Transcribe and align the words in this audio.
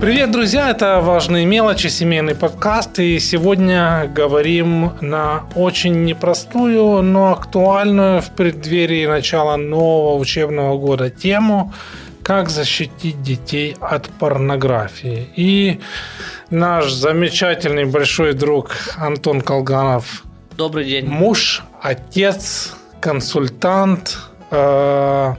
Привет, 0.00 0.30
друзья! 0.30 0.70
Это 0.70 1.00
«Важные 1.02 1.44
мелочи», 1.44 1.88
семейный 1.88 2.34
подкаст. 2.34 2.98
И 2.98 3.18
сегодня 3.18 4.10
говорим 4.10 4.92
на 5.02 5.44
очень 5.54 6.04
непростую, 6.04 7.02
но 7.02 7.32
актуальную 7.32 8.22
в 8.22 8.30
преддверии 8.30 9.04
начала 9.04 9.58
нового 9.58 10.18
учебного 10.18 10.78
года 10.78 11.10
тему 11.10 11.74
«Как 12.22 12.48
защитить 12.48 13.20
детей 13.20 13.76
от 13.78 14.08
порнографии». 14.08 15.28
И 15.36 15.80
наш 16.48 16.90
замечательный 16.90 17.84
большой 17.84 18.32
друг 18.32 18.70
Антон 18.96 19.42
Колганов. 19.42 20.24
Добрый 20.56 20.86
день. 20.86 21.08
Муж, 21.08 21.62
отец, 21.82 22.74
консультант, 23.02 24.16
э- 24.50 25.34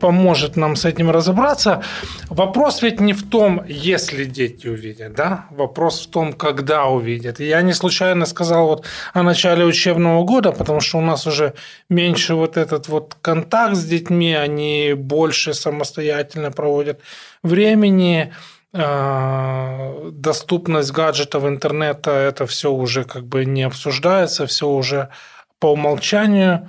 поможет 0.00 0.56
нам 0.56 0.76
с 0.76 0.84
этим 0.84 1.10
разобраться. 1.10 1.82
Вопрос 2.28 2.82
ведь 2.82 3.00
не 3.00 3.12
в 3.12 3.28
том, 3.28 3.62
если 3.66 4.24
дети 4.24 4.68
увидят, 4.68 5.14
да? 5.14 5.46
Вопрос 5.50 6.06
в 6.06 6.10
том, 6.10 6.32
когда 6.32 6.86
увидят. 6.86 7.40
я 7.40 7.62
не 7.62 7.72
случайно 7.72 8.26
сказал 8.26 8.66
вот 8.66 8.86
о 9.12 9.22
начале 9.22 9.64
учебного 9.64 10.24
года, 10.24 10.52
потому 10.52 10.80
что 10.80 10.98
у 10.98 11.00
нас 11.00 11.26
уже 11.26 11.54
меньше 11.88 12.34
вот 12.34 12.56
этот 12.56 12.88
вот 12.88 13.16
контакт 13.20 13.76
с 13.76 13.84
детьми, 13.84 14.34
они 14.34 14.94
больше 14.96 15.54
самостоятельно 15.54 16.50
проводят 16.50 17.00
времени, 17.42 18.32
а, 18.76 20.10
доступность 20.10 20.90
гаджетов 20.90 21.44
интернета, 21.44 22.10
это 22.10 22.44
все 22.46 22.72
уже 22.72 23.04
как 23.04 23.24
бы 23.24 23.44
не 23.44 23.62
обсуждается, 23.62 24.46
все 24.46 24.68
уже 24.68 25.10
по 25.60 25.72
умолчанию. 25.72 26.68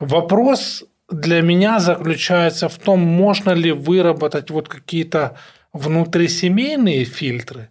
Вопрос 0.00 0.84
для 1.12 1.42
меня 1.42 1.78
заключается 1.78 2.68
в 2.68 2.78
том, 2.78 3.00
можно 3.00 3.50
ли 3.50 3.72
выработать 3.72 4.50
вот 4.50 4.68
какие-то 4.68 5.36
внутрисемейные 5.72 7.04
фильтры 7.04 7.70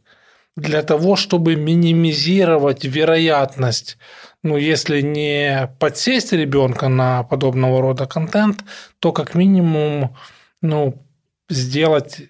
для 0.55 0.83
того, 0.83 1.15
чтобы 1.15 1.55
минимизировать 1.55 2.83
вероятность, 2.83 3.97
ну, 4.43 4.57
если 4.57 5.01
не 5.01 5.75
подсесть 5.79 6.33
ребенка 6.33 6.87
на 6.89 7.23
подобного 7.23 7.81
рода 7.81 8.05
контент, 8.05 8.63
то 8.99 9.11
как 9.11 9.35
минимум, 9.35 10.15
ну, 10.61 11.05
сделать 11.49 12.29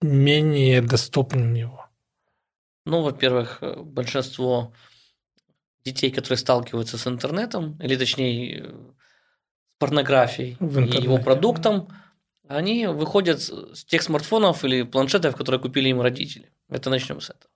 менее 0.00 0.80
доступным 0.82 1.54
его. 1.54 1.86
Ну, 2.84 3.02
во-первых, 3.02 3.62
большинство 3.82 4.72
детей, 5.84 6.10
которые 6.10 6.38
сталкиваются 6.38 6.98
с 6.98 7.06
интернетом, 7.06 7.78
или 7.82 7.96
точнее 7.96 8.70
порнографией 9.78 10.56
и 10.60 11.02
его 11.02 11.18
продуктом, 11.18 11.88
они 12.48 12.86
выходят 12.86 13.40
с 13.40 13.84
тех 13.84 14.02
смартфонов 14.02 14.64
или 14.64 14.82
планшетов, 14.82 15.36
которые 15.36 15.60
купили 15.60 15.88
им 15.88 16.00
родители. 16.00 16.50
Это 16.68 16.90
начнем 16.90 17.20
с 17.20 17.30
этого. 17.30 17.50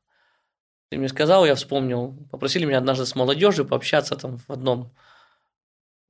Ты 0.90 0.98
мне 0.98 1.08
сказал, 1.08 1.46
я 1.46 1.54
вспомнил, 1.54 2.14
попросили 2.30 2.66
меня 2.66 2.78
однажды 2.78 3.06
с 3.06 3.14
молодежью 3.14 3.64
пообщаться 3.64 4.14
там 4.14 4.36
в 4.36 4.50
одном 4.50 4.92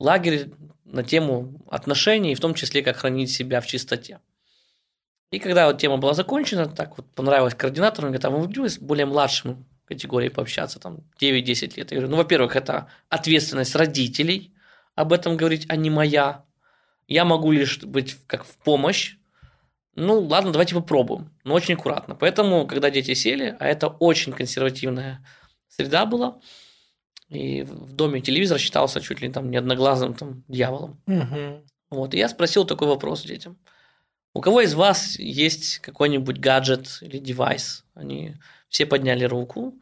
лагере 0.00 0.50
на 0.84 1.04
тему 1.04 1.64
отношений, 1.70 2.34
в 2.34 2.40
том 2.40 2.54
числе, 2.54 2.82
как 2.82 2.96
хранить 2.96 3.30
себя 3.30 3.60
в 3.60 3.66
чистоте. 3.66 4.18
И 5.30 5.38
когда 5.38 5.66
вот 5.66 5.78
тема 5.78 5.96
была 5.96 6.14
закончена, 6.14 6.66
так 6.66 6.98
вот 6.98 7.06
понравилось 7.14 7.54
координатору, 7.54 8.08
он 8.08 8.12
говорит, 8.12 8.24
а 8.24 8.30
вы 8.30 8.68
с 8.68 8.78
более 8.78 9.06
младшим 9.06 9.64
категорией 9.86 10.30
пообщаться, 10.30 10.78
там 10.78 10.98
9-10 11.20 11.76
лет. 11.76 11.90
Я 11.92 11.98
говорю, 11.98 12.08
ну, 12.08 12.16
во-первых, 12.16 12.56
это 12.56 12.88
ответственность 13.08 13.74
родителей, 13.74 14.52
об 14.94 15.12
этом 15.12 15.36
говорить, 15.36 15.66
а 15.68 15.76
не 15.76 15.90
моя. 15.90 16.44
Я 17.06 17.24
могу 17.24 17.50
лишь 17.50 17.80
быть 17.82 18.16
как 18.26 18.44
в 18.44 18.56
помощь. 18.58 19.16
Ну, 19.94 20.20
ладно, 20.20 20.52
давайте 20.52 20.74
попробуем, 20.74 21.36
но 21.44 21.54
очень 21.54 21.74
аккуратно. 21.74 22.14
Поэтому, 22.14 22.66
когда 22.66 22.90
дети 22.90 23.12
сели, 23.14 23.56
а 23.60 23.66
это 23.66 23.88
очень 23.88 24.32
консервативная 24.32 25.24
среда 25.68 26.06
была, 26.06 26.40
и 27.28 27.62
в 27.62 27.92
доме 27.92 28.20
телевизор 28.20 28.58
считался 28.58 29.00
чуть 29.00 29.20
ли 29.20 29.30
там 29.30 29.50
не 29.50 29.56
одноглазым 29.56 30.14
там, 30.14 30.44
дьяволом. 30.48 31.02
Угу. 31.06 31.64
Вот, 31.90 32.14
и 32.14 32.18
я 32.18 32.28
спросил 32.28 32.64
такой 32.64 32.88
вопрос 32.88 33.22
детям. 33.22 33.58
У 34.34 34.40
кого 34.40 34.62
из 34.62 34.74
вас 34.74 35.18
есть 35.18 35.78
какой-нибудь 35.80 36.38
гаджет 36.38 36.98
или 37.02 37.18
девайс? 37.18 37.84
Они 37.94 38.36
все 38.68 38.86
подняли 38.86 39.24
руку. 39.24 39.78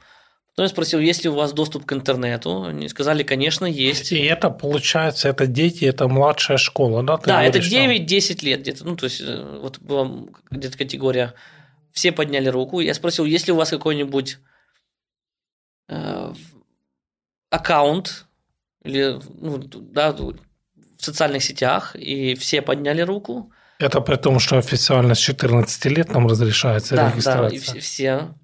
Потом 0.51 0.65
я 0.65 0.69
спросил, 0.69 0.99
есть 0.99 1.23
ли 1.23 1.31
у 1.31 1.35
вас 1.35 1.53
доступ 1.53 1.87
к 1.87 1.93
интернету. 1.93 2.65
Они 2.65 2.89
сказали, 2.89 3.23
конечно, 3.23 3.67
есть. 3.67 4.11
И 4.13 4.19
это, 4.19 4.51
получается, 4.51 5.29
это 5.29 5.47
дети, 5.47 5.85
это 5.85 6.09
младшая 6.09 6.59
школа, 6.59 7.03
да? 7.03 7.19
Ты 7.19 7.27
да, 7.27 7.45
это 7.45 7.59
9-10 7.61 8.45
лет 8.45 8.61
где-то. 8.61 8.85
Ну, 8.85 8.97
то 8.97 9.05
есть, 9.05 9.21
э, 9.21 9.59
вот 9.63 9.79
была 9.79 10.11
где-то 10.51 10.77
категория. 10.77 11.35
Все 11.93 12.11
подняли 12.11 12.49
руку. 12.49 12.81
Я 12.81 12.95
спросил, 12.95 13.25
есть 13.25 13.47
ли 13.47 13.53
у 13.53 13.57
вас 13.57 13.71
какой-нибудь 13.71 14.39
э, 15.89 16.35
аккаунт 17.51 18.27
или 18.83 19.21
ну, 19.41 19.59
да, 19.59 20.13
в 20.13 20.35
социальных 20.99 21.45
сетях, 21.45 21.95
и 21.95 22.35
все 22.35 22.61
подняли 22.61 23.03
руку. 23.03 23.53
Это 23.79 24.01
при 24.01 24.17
том, 24.17 24.41
что 24.41 24.59
официально 24.59 25.15
с 25.15 25.19
14 25.19 25.85
лет 25.87 26.13
нам 26.13 26.27
разрешается 26.27 26.97
да, 26.97 27.11
регистрация. 27.11 27.49
Да, 27.49 27.57
и 27.57 27.59
все, 27.59 27.79
все 27.79 28.35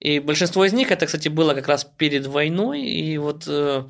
и 0.00 0.18
большинство 0.18 0.64
из 0.64 0.72
них, 0.72 0.90
это, 0.90 1.06
кстати, 1.06 1.28
было 1.28 1.54
как 1.54 1.68
раз 1.68 1.84
перед 1.84 2.26
войной, 2.26 2.82
и 2.82 3.16
вот 3.18 3.44
э, 3.46 3.84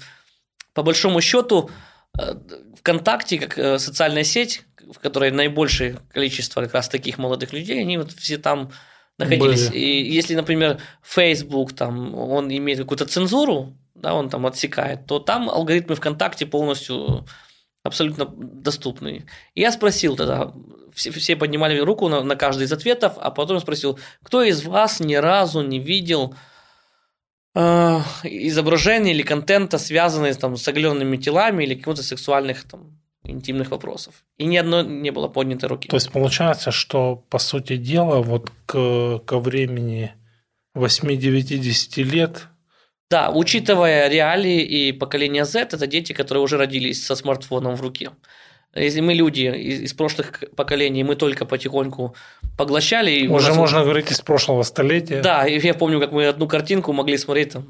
по 0.73 0.83
большому 0.83 1.21
счету 1.21 1.71
э, 2.19 2.35
ВКонтакте, 2.79 3.39
как 3.39 3.59
э, 3.59 3.79
социальная 3.79 4.25
сеть, 4.25 4.63
в 4.81 4.99
которой 5.01 5.31
наибольшее 5.33 5.99
количество 6.13 6.63
как 6.63 6.75
раз 6.75 6.89
таких 6.89 7.19
молодых 7.19 7.53
людей, 7.53 7.81
они 7.81 7.99
вот 7.99 8.13
все 8.13 8.39
там 8.39 8.71
находились. 9.19 9.69
Были. 9.69 9.79
И 9.79 10.13
если, 10.15 10.35
например, 10.35 10.79
Facebook, 11.03 11.75
там, 11.75 12.15
он 12.15 12.51
имеет 12.51 12.79
какую-то 12.79 13.07
цензуру, 13.07 13.77
да, 13.95 14.15
он 14.15 14.31
там 14.31 14.47
отсекает, 14.47 15.07
то 15.07 15.19
там 15.19 15.51
алгоритмы 15.51 15.97
ВКонтакте 15.97 16.47
полностью 16.47 17.27
абсолютно 17.87 18.27
доступный. 18.27 19.25
И 19.55 19.61
я 19.61 19.73
спросил 19.73 20.17
тогда, 20.17 20.53
все, 20.95 21.11
все 21.11 21.37
поднимали 21.37 21.79
руку 21.79 22.09
на, 22.09 22.23
на 22.23 22.37
каждый 22.37 22.65
из 22.65 22.73
ответов, 22.73 23.15
а 23.19 23.31
потом 23.31 23.61
спросил, 23.61 23.99
кто 24.23 24.43
из 24.43 24.65
вас 24.65 25.01
ни 25.01 25.15
разу 25.15 25.63
не 25.63 25.79
видел 25.79 26.35
э, 27.55 28.01
изображения 28.25 29.13
или 29.13 29.23
контента, 29.23 29.79
связанные 29.79 30.35
там, 30.35 30.57
с 30.57 30.67
оголенными 30.67 31.17
телами 31.17 31.65
или 31.65 31.75
каких-то 31.75 32.03
сексуальных 32.03 32.65
там, 32.65 32.99
интимных 33.25 33.71
вопросов. 33.71 34.25
И 34.39 34.47
ни 34.47 34.57
одной 34.57 34.85
не 34.85 35.11
было 35.11 35.29
поднятой 35.29 35.69
руки. 35.69 35.89
То 35.89 35.97
есть 35.97 36.11
получается, 36.11 36.71
что 36.71 37.25
по 37.29 37.39
сути 37.39 37.77
дела 37.77 38.23
вот 38.23 38.51
к, 38.67 39.19
ко 39.27 39.39
времени 39.39 40.13
8-9-10 40.77 42.03
лет 42.03 42.49
да, 43.11 43.31
учитывая 43.31 44.09
реалии 44.09 44.63
и 44.63 44.93
поколение 44.93 45.45
Z, 45.45 45.61
это 45.61 45.87
дети, 45.87 46.13
которые 46.13 46.43
уже 46.43 46.57
родились 46.57 47.05
со 47.05 47.15
смартфоном 47.15 47.77
в 47.77 47.83
руке. 47.83 48.11
Если 48.75 49.01
мы 49.01 49.15
люди 49.15 49.41
из 49.85 49.95
прошлых 49.95 50.45
поколений, 50.55 51.03
мы 51.03 51.17
только 51.17 51.47
потихоньку 51.47 52.15
поглощали. 52.59 53.27
Уже 53.27 53.49
нас... 53.49 53.57
можно 53.57 53.83
говорить 53.83 54.11
из 54.11 54.21
прошлого 54.21 54.65
столетия. 54.65 55.23
Да, 55.23 55.47
и 55.47 55.59
я 55.59 55.73
помню, 55.73 55.99
как 55.99 56.13
мы 56.13 56.27
одну 56.27 56.47
картинку 56.47 56.93
могли 56.93 57.17
смотреть 57.17 57.53
там, 57.53 57.67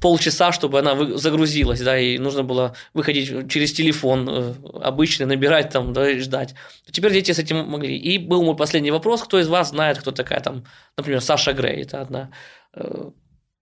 полчаса, 0.00 0.52
чтобы 0.52 0.78
она 0.78 1.16
загрузилась, 1.16 1.80
да, 1.80 1.98
и 1.98 2.18
нужно 2.18 2.42
было 2.42 2.74
выходить 2.94 3.50
через 3.50 3.72
телефон 3.72 4.28
э, 4.28 4.54
обычный, 4.82 5.26
набирать 5.26 5.70
там, 5.70 5.92
да, 5.92 6.10
и 6.10 6.18
ждать. 6.18 6.54
Теперь 6.90 7.12
дети 7.12 7.32
с 7.32 7.38
этим 7.38 7.66
могли. 7.66 7.96
И 7.96 8.18
был 8.18 8.44
мой 8.44 8.56
последний 8.56 8.90
вопрос, 8.90 9.22
кто 9.22 9.38
из 9.38 9.48
вас 9.48 9.70
знает, 9.70 9.98
кто 9.98 10.10
такая 10.10 10.40
там, 10.40 10.64
например, 10.96 11.20
Саша 11.20 11.52
Грей, 11.52 11.82
это 11.82 12.00
одна 12.00 12.30
э, 12.74 13.10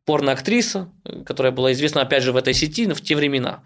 порноактриса, 0.05 0.91
которая 1.27 1.53
была 1.53 1.73
известна, 1.73 2.03
опять 2.03 2.23
же, 2.23 2.33
в 2.33 2.37
этой 2.37 2.55
сети 2.55 2.87
в 2.87 3.01
те 3.01 3.17
времена. 3.17 3.63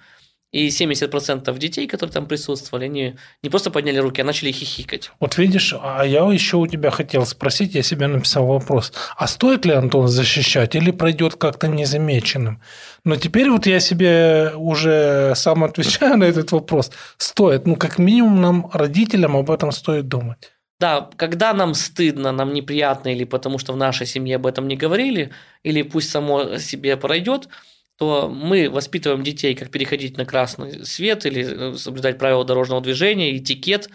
И 0.53 0.69
70% 0.69 1.59
детей, 1.59 1.87
которые 1.87 2.15
там 2.15 2.27
присутствовали, 2.27 2.85
они 2.85 3.17
не 3.43 3.51
просто 3.51 3.71
подняли 3.71 3.99
руки, 3.99 4.23
а 4.23 4.25
начали 4.25 4.53
хихикать. 4.53 5.11
Вот 5.21 5.37
видишь, 5.39 5.75
а 5.79 6.05
я 6.05 6.21
еще 6.33 6.57
у 6.57 6.67
тебя 6.67 6.91
хотел 6.91 7.27
спросить, 7.27 7.75
я 7.75 7.83
себе 7.83 8.07
написал 8.07 8.47
вопрос, 8.47 8.93
а 9.17 9.27
стоит 9.27 9.67
ли 9.67 9.73
Антон 9.73 10.07
защищать 10.07 10.77
или 10.77 10.93
пройдет 10.93 11.35
как-то 11.35 11.67
незамеченным? 11.67 12.63
Но 13.05 13.17
теперь 13.17 13.51
вот 13.51 13.67
я 13.67 13.81
себе 13.81 14.53
уже 14.57 15.33
сам 15.35 15.65
отвечаю 15.65 16.17
на 16.19 16.25
этот 16.25 16.53
вопрос. 16.53 16.93
Стоит, 17.19 17.67
ну 17.67 17.77
как 17.77 17.99
минимум 17.99 18.41
нам, 18.41 18.71
родителям, 18.73 19.37
об 19.37 19.51
этом 19.51 19.73
стоит 19.73 20.07
думать. 20.09 20.56
Да, 20.79 21.11
когда 21.17 21.55
нам 21.55 21.75
стыдно, 21.75 22.33
нам 22.33 22.53
неприятно, 22.53 23.09
или 23.09 23.25
потому 23.25 23.59
что 23.59 23.73
в 23.73 23.77
нашей 23.77 24.07
семье 24.07 24.37
об 24.37 24.47
этом 24.47 24.69
не 24.69 24.77
говорили, 24.77 25.31
или 25.63 25.83
пусть 25.83 26.11
само 26.11 26.59
себе 26.59 26.97
пройдет, 26.99 27.49
то 27.97 28.29
мы 28.29 28.69
воспитываем 28.69 29.23
детей, 29.23 29.55
как 29.55 29.71
переходить 29.71 30.19
на 30.19 30.27
красный 30.27 30.85
свет 30.85 31.25
или 31.25 31.73
э, 31.73 31.77
соблюдать 31.77 32.19
правила 32.19 32.45
дорожного 32.45 32.83
движения, 32.83 33.37
этикет. 33.37 33.89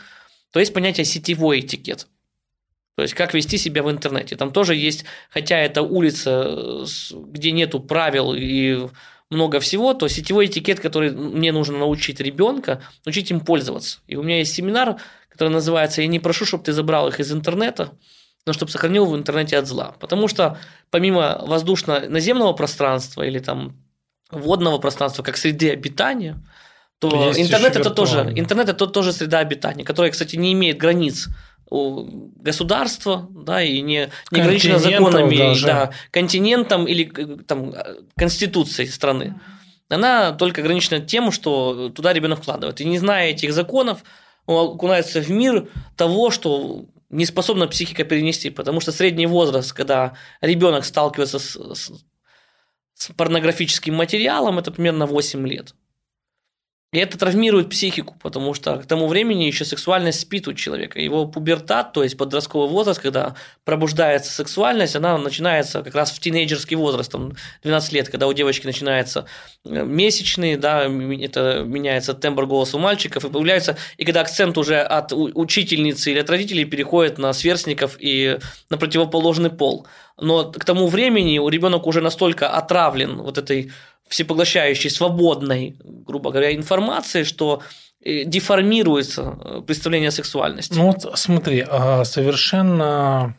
То 0.52 0.60
есть 0.60 0.74
понятие 0.74 1.06
сетевой 1.06 1.60
этикет. 1.60 2.08
То 2.96 3.04
есть 3.04 3.14
как 3.14 3.36
вести 3.36 3.58
себя 3.58 3.84
в 3.84 3.92
интернете. 3.92 4.36
Там 4.36 4.52
тоже 4.52 4.76
есть, 4.76 5.06
хотя 5.30 5.60
это 5.60 5.84
улица, 5.84 6.46
э, 6.48 6.86
где 7.12 7.52
нету 7.52 7.80
правил 7.80 8.34
и 8.34 8.88
много 9.30 9.60
всего, 9.60 9.94
то 9.94 10.08
сетевой 10.08 10.48
этикет, 10.48 10.80
который 10.80 11.12
мне 11.12 11.52
нужно 11.52 11.78
научить 11.78 12.20
ребенка, 12.20 12.82
научить 13.06 13.30
им 13.30 13.40
пользоваться. 13.40 14.00
И 14.08 14.16
у 14.16 14.24
меня 14.24 14.40
есть 14.40 14.54
семинар, 14.54 14.98
который 15.32 15.50
называется 15.50 16.02
«Я 16.02 16.08
не 16.08 16.20
прошу, 16.20 16.46
чтобы 16.46 16.64
ты 16.64 16.74
забрал 16.74 17.08
их 17.08 17.20
из 17.20 17.32
интернета», 17.32 17.92
но 18.46 18.54
чтобы 18.54 18.72
сохранил 18.72 19.06
в 19.06 19.16
интернете 19.16 19.58
от 19.58 19.68
зла. 19.68 19.96
Потому 20.00 20.28
что 20.28 20.58
помимо 20.90 21.42
воздушно-наземного 21.46 22.54
пространства 22.54 23.24
или 23.24 23.40
там 23.40 23.76
водного 24.32 24.80
пространства 24.80 25.24
как 25.24 25.38
среды 25.38 25.72
обитания, 25.72 26.42
то 27.00 27.28
Есть 27.28 27.40
интернет 27.40 27.76
это 27.76 27.90
тоже 27.90 28.32
интернет 28.36 28.70
это 28.70 28.88
тоже 28.88 29.12
среда 29.14 29.40
обитания, 29.40 29.84
которая, 29.84 30.12
кстати, 30.12 30.36
не 30.36 30.54
имеет 30.54 30.78
границ 30.78 31.30
у 31.72 32.30
государства, 32.36 33.28
да, 33.32 33.64
и 33.64 33.82
не, 33.82 34.10
не 34.30 34.42
ограничена 34.42 34.78
законами, 34.78 35.38
даже. 35.38 35.66
да, 35.66 35.92
континентом 36.12 36.86
или 36.86 37.06
там, 37.48 37.74
конституцией 38.18 38.90
страны. 38.90 39.40
Она 39.90 40.32
только 40.34 40.62
ограничена 40.62 41.00
тем, 41.00 41.32
что 41.32 41.90
туда 41.90 42.14
ребенок 42.14 42.42
вкладывает. 42.42 42.82
И 42.82 42.86
не 42.86 43.00
зная 43.00 43.32
этих 43.32 43.54
законов, 43.54 44.04
он 44.46 44.76
окунается 44.76 45.22
в 45.22 45.30
мир 45.30 45.70
того, 45.96 46.32
что 46.32 46.86
не 47.10 47.26
способна 47.26 47.68
психика 47.68 48.04
перенести, 48.04 48.50
потому 48.50 48.80
что 48.80 48.92
средний 48.92 49.28
возраст, 49.28 49.74
когда 49.74 50.16
ребенок 50.40 50.86
сталкивается 50.86 51.40
с, 51.40 51.56
с, 51.56 51.92
с 52.94 53.12
порнографическим 53.14 53.94
материалом, 53.94 54.60
это 54.60 54.72
примерно 54.72 55.06
8 55.06 55.48
лет. 55.48 55.76
И 56.94 56.98
это 56.98 57.18
травмирует 57.18 57.70
психику, 57.70 58.18
потому 58.22 58.54
что 58.54 58.76
к 58.76 58.86
тому 58.86 59.08
времени 59.08 59.46
еще 59.46 59.64
сексуальность 59.64 60.20
спит 60.20 60.50
у 60.50 60.54
человека. 60.54 61.00
Его 61.00 61.26
пубертат, 61.26 61.94
то 61.94 62.04
есть 62.04 62.18
подростковый 62.18 62.68
возраст, 62.68 63.00
когда 63.00 63.36
пробуждается 63.64 64.34
сексуальность, 64.34 64.98
она 64.98 65.18
начинается 65.18 65.84
как 65.84 65.96
раз 65.96 66.12
в 66.12 66.20
тинейджерский 66.20 66.76
возраст, 66.76 67.10
там 67.10 67.32
12 67.64 67.94
лет, 67.94 68.10
когда 68.10 68.28
у 68.28 68.34
девочки 68.34 68.66
начинается 68.66 69.26
э, 69.64 69.86
месячные, 69.86 70.58
да, 70.58 70.84
это 70.84 71.64
меняется 71.66 72.14
тембр 72.14 72.46
голоса 72.46 72.76
у 72.76 72.82
мальчиков, 72.82 73.24
и 73.24 73.30
появляется, 73.30 73.78
и 73.96 74.04
когда 74.04 74.20
акцент 74.20 74.58
уже 74.58 74.82
от 74.82 75.14
учительницы 75.14 76.12
или 76.12 76.20
от 76.20 76.30
родителей 76.30 76.66
переходит 76.66 77.18
на 77.18 77.32
сверстников 77.32 77.96
и 78.00 78.38
на 78.70 78.76
противоположный 78.76 79.50
пол. 79.50 79.88
Но 80.20 80.52
к 80.52 80.66
тому 80.66 80.88
времени 80.88 81.40
у 81.40 81.48
ребенок 81.48 81.88
уже 81.88 82.02
настолько 82.02 82.50
отравлен 82.50 83.22
вот 83.22 83.38
этой 83.38 83.72
всепоглощающей, 84.12 84.90
свободной, 84.90 85.78
грубо 85.80 86.32
говоря, 86.32 86.54
информации, 86.54 87.24
что 87.24 87.62
э, 88.04 88.26
деформируется 88.26 89.38
э, 89.40 89.62
представление 89.66 90.10
о 90.10 90.12
сексуальности. 90.12 90.74
Ну 90.78 90.88
вот 90.88 91.18
смотри, 91.18 91.66
а, 91.68 92.04
совершенно 92.04 93.36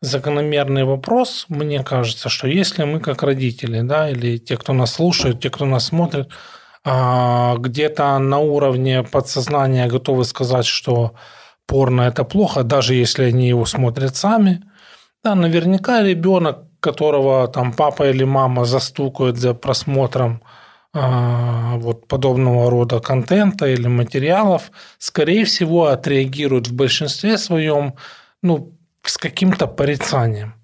закономерный 0.00 0.84
вопрос, 0.84 1.46
мне 1.48 1.82
кажется, 1.82 2.28
что 2.28 2.46
если 2.46 2.84
мы 2.84 3.00
как 3.00 3.24
родители, 3.24 3.80
да, 3.80 4.08
или 4.08 4.38
те, 4.38 4.56
кто 4.56 4.72
нас 4.72 4.94
слушает, 4.94 5.40
те, 5.40 5.50
кто 5.50 5.66
нас 5.66 5.86
смотрит, 5.86 6.28
а, 6.84 7.56
где-то 7.56 8.16
на 8.20 8.38
уровне 8.38 9.02
подсознания 9.02 9.88
готовы 9.88 10.24
сказать, 10.24 10.66
что 10.66 11.14
порно 11.66 12.02
это 12.02 12.22
плохо, 12.22 12.62
даже 12.62 12.94
если 12.94 13.24
они 13.24 13.48
его 13.48 13.66
смотрят 13.66 14.14
сами, 14.14 14.62
да, 15.24 15.34
наверняка 15.34 16.00
ребенок 16.04 16.69
которого 16.80 17.48
там 17.48 17.72
папа 17.72 18.10
или 18.10 18.24
мама 18.24 18.64
застукают 18.64 19.36
за 19.36 19.54
просмотром 19.54 20.42
а, 20.92 21.76
вот 21.76 22.08
подобного 22.08 22.68
рода 22.70 23.00
контента 23.00 23.66
или 23.66 23.86
материалов, 23.86 24.72
скорее 24.98 25.44
всего, 25.44 25.86
отреагируют 25.86 26.68
в 26.68 26.74
большинстве 26.74 27.38
своем 27.38 27.94
ну, 28.42 28.72
с 29.04 29.16
каким-то 29.16 29.66
порицанием. 29.66 30.54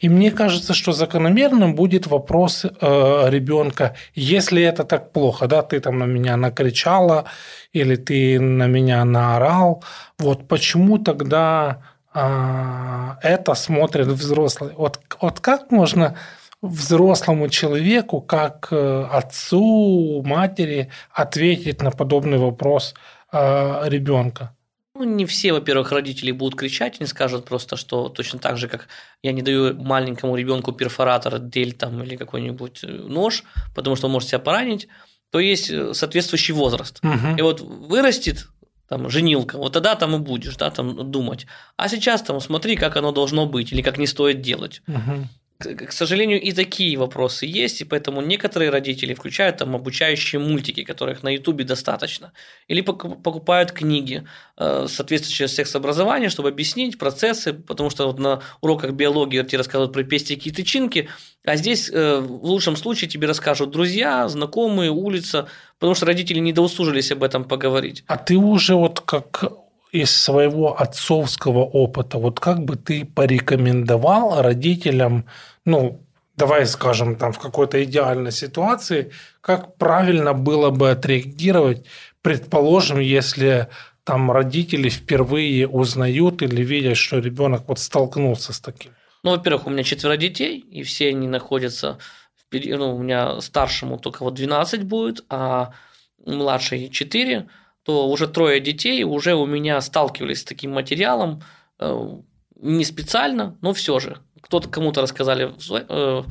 И 0.00 0.08
мне 0.08 0.30
кажется, 0.30 0.74
что 0.74 0.92
закономерным 0.92 1.74
будет 1.74 2.06
вопрос 2.06 2.64
э, 2.64 2.70
ребенка, 3.28 3.94
если 4.14 4.62
это 4.62 4.84
так 4.84 5.12
плохо, 5.12 5.46
да, 5.46 5.62
ты 5.62 5.80
там 5.80 5.98
на 5.98 6.04
меня 6.04 6.36
накричала 6.36 7.26
или 7.72 7.96
ты 7.96 8.40
на 8.40 8.66
меня 8.66 9.04
наорал, 9.04 9.84
вот 10.18 10.48
почему 10.48 10.98
тогда 10.98 11.82
это 12.16 13.54
смотрит 13.54 14.06
взрослый. 14.06 14.72
Вот, 14.74 15.00
вот 15.20 15.40
как 15.40 15.70
можно 15.70 16.16
взрослому 16.62 17.48
человеку, 17.48 18.20
как 18.20 18.68
э, 18.70 19.08
отцу, 19.10 20.22
матери 20.24 20.90
ответить 21.12 21.82
на 21.82 21.90
подобный 21.90 22.38
вопрос 22.38 22.94
а, 23.30 23.86
ребенка? 23.88 24.54
Ну, 24.94 25.04
не 25.04 25.26
все, 25.26 25.52
во-первых, 25.52 25.92
родители 25.92 26.30
будут 26.30 26.58
кричать, 26.58 26.96
они 26.98 27.06
скажут 27.06 27.44
просто, 27.44 27.76
что 27.76 28.08
точно 28.08 28.38
так 28.38 28.56
же, 28.56 28.66
как 28.66 28.88
я 29.22 29.32
не 29.32 29.42
даю 29.42 29.74
маленькому 29.74 30.36
ребенку 30.36 30.72
перфоратор, 30.72 31.38
дель 31.38 31.74
там 31.74 32.02
или 32.02 32.16
какой-нибудь 32.16 32.82
э, 32.82 32.86
нож, 32.86 33.44
потому 33.74 33.96
что 33.96 34.06
он 34.06 34.12
может 34.12 34.30
себя 34.30 34.38
поранить, 34.38 34.88
то 35.30 35.38
есть 35.38 35.70
э, 35.70 35.92
соответствующий 35.92 36.54
возраст. 36.54 37.00
Угу. 37.04 37.36
И 37.36 37.42
вот 37.42 37.60
вырастет 37.60 38.48
там, 38.88 39.10
женилка, 39.10 39.58
вот 39.58 39.72
тогда 39.72 39.94
там 39.94 40.14
и 40.16 40.18
будешь, 40.18 40.56
да, 40.56 40.70
там 40.70 41.10
думать. 41.10 41.46
А 41.76 41.88
сейчас 41.88 42.22
там 42.22 42.40
смотри, 42.40 42.76
как 42.76 42.96
оно 42.96 43.12
должно 43.12 43.46
быть 43.46 43.72
или 43.72 43.82
как 43.82 43.98
не 43.98 44.06
стоит 44.06 44.40
делать. 44.40 44.82
Угу 44.86 45.28
к 45.58 45.92
сожалению, 45.92 46.40
и 46.40 46.52
такие 46.52 46.98
вопросы 46.98 47.46
есть, 47.46 47.80
и 47.80 47.84
поэтому 47.84 48.20
некоторые 48.20 48.70
родители 48.70 49.14
включают 49.14 49.56
там 49.56 49.74
обучающие 49.74 50.38
мультики, 50.38 50.84
которых 50.84 51.22
на 51.22 51.30
Ютубе 51.30 51.64
достаточно, 51.64 52.32
или 52.68 52.82
покупают 52.82 53.72
книги, 53.72 54.26
э, 54.58 54.86
соответствующие 54.88 55.48
секс-образованию, 55.48 56.30
чтобы 56.30 56.50
объяснить 56.50 56.98
процессы, 56.98 57.54
потому 57.54 57.90
что 57.90 58.06
вот 58.06 58.18
на 58.18 58.42
уроках 58.60 58.92
биологии 58.92 59.42
тебе 59.42 59.58
рассказывают 59.58 59.92
про 59.92 60.04
пестики 60.04 60.48
и 60.48 60.52
тычинки, 60.52 61.08
а 61.44 61.56
здесь 61.56 61.90
э, 61.90 62.18
в 62.20 62.44
лучшем 62.44 62.76
случае 62.76 63.08
тебе 63.08 63.26
расскажут 63.26 63.70
друзья, 63.70 64.28
знакомые, 64.28 64.90
улица, 64.90 65.48
потому 65.78 65.94
что 65.94 66.06
родители 66.06 66.38
не 66.38 66.52
доуслужились 66.52 67.12
об 67.12 67.22
этом 67.22 67.44
поговорить. 67.44 68.04
А 68.06 68.18
ты 68.18 68.36
уже 68.36 68.74
вот 68.74 69.00
как 69.00 69.65
из 69.92 70.10
своего 70.10 70.80
отцовского 70.80 71.60
опыта, 71.60 72.18
вот 72.18 72.40
как 72.40 72.64
бы 72.64 72.76
ты 72.76 73.04
порекомендовал 73.04 74.42
родителям, 74.42 75.26
ну, 75.64 76.02
давай 76.36 76.66
скажем, 76.66 77.16
там 77.16 77.32
в 77.32 77.38
какой-то 77.38 77.82
идеальной 77.82 78.32
ситуации, 78.32 79.12
как 79.40 79.76
правильно 79.76 80.34
было 80.34 80.70
бы 80.70 80.90
отреагировать, 80.90 81.86
предположим, 82.22 82.98
если 82.98 83.68
там 84.04 84.30
родители 84.30 84.88
впервые 84.88 85.66
узнают 85.66 86.42
или 86.42 86.62
видят, 86.62 86.96
что 86.96 87.18
ребенок 87.18 87.64
вот 87.66 87.78
столкнулся 87.78 88.52
с 88.52 88.60
таким? 88.60 88.92
Ну, 89.22 89.30
во-первых, 89.30 89.66
у 89.66 89.70
меня 89.70 89.82
четверо 89.82 90.16
детей, 90.16 90.60
и 90.60 90.82
все 90.84 91.08
они 91.08 91.26
находятся, 91.26 91.98
в, 92.50 92.54
ну, 92.54 92.94
у 92.94 93.02
меня 93.02 93.40
старшему 93.40 93.98
только 93.98 94.22
вот 94.22 94.34
12 94.34 94.84
будет, 94.84 95.24
а 95.28 95.72
младший 96.24 96.88
4, 96.88 97.48
то 97.86 98.08
уже 98.08 98.26
трое 98.26 98.58
детей 98.58 99.04
уже 99.04 99.34
у 99.34 99.46
меня 99.46 99.80
сталкивались 99.80 100.40
с 100.40 100.44
таким 100.44 100.72
материалом, 100.72 101.42
э, 101.78 102.08
не 102.60 102.84
специально, 102.84 103.56
но 103.62 103.72
все 103.72 104.00
же. 104.00 104.18
Кто-то 104.40 104.68
кому-то 104.68 105.02
рассказали 105.02 105.52
э, 105.70 106.22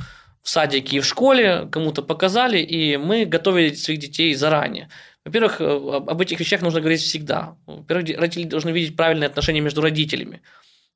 в 0.41 0.49
садике 0.49 0.97
и 0.97 0.99
в 0.99 1.05
школе, 1.05 1.69
кому-то 1.71 2.01
показали, 2.01 2.59
и 2.59 2.97
мы 2.97 3.23
готовили 3.23 3.73
своих 3.73 3.99
детей 3.99 4.35
заранее. 4.35 4.89
Во-первых, 5.23 5.61
э, 5.61 5.65
об 5.65 6.19
этих 6.19 6.41
вещах 6.41 6.61
нужно 6.61 6.81
говорить 6.81 7.01
всегда. 7.01 7.55
Во-первых, 7.67 8.19
родители 8.19 8.43
должны 8.43 8.71
видеть 8.71 8.97
правильные 8.97 9.27
отношения 9.27 9.61
между 9.61 9.81
родителями 9.81 10.41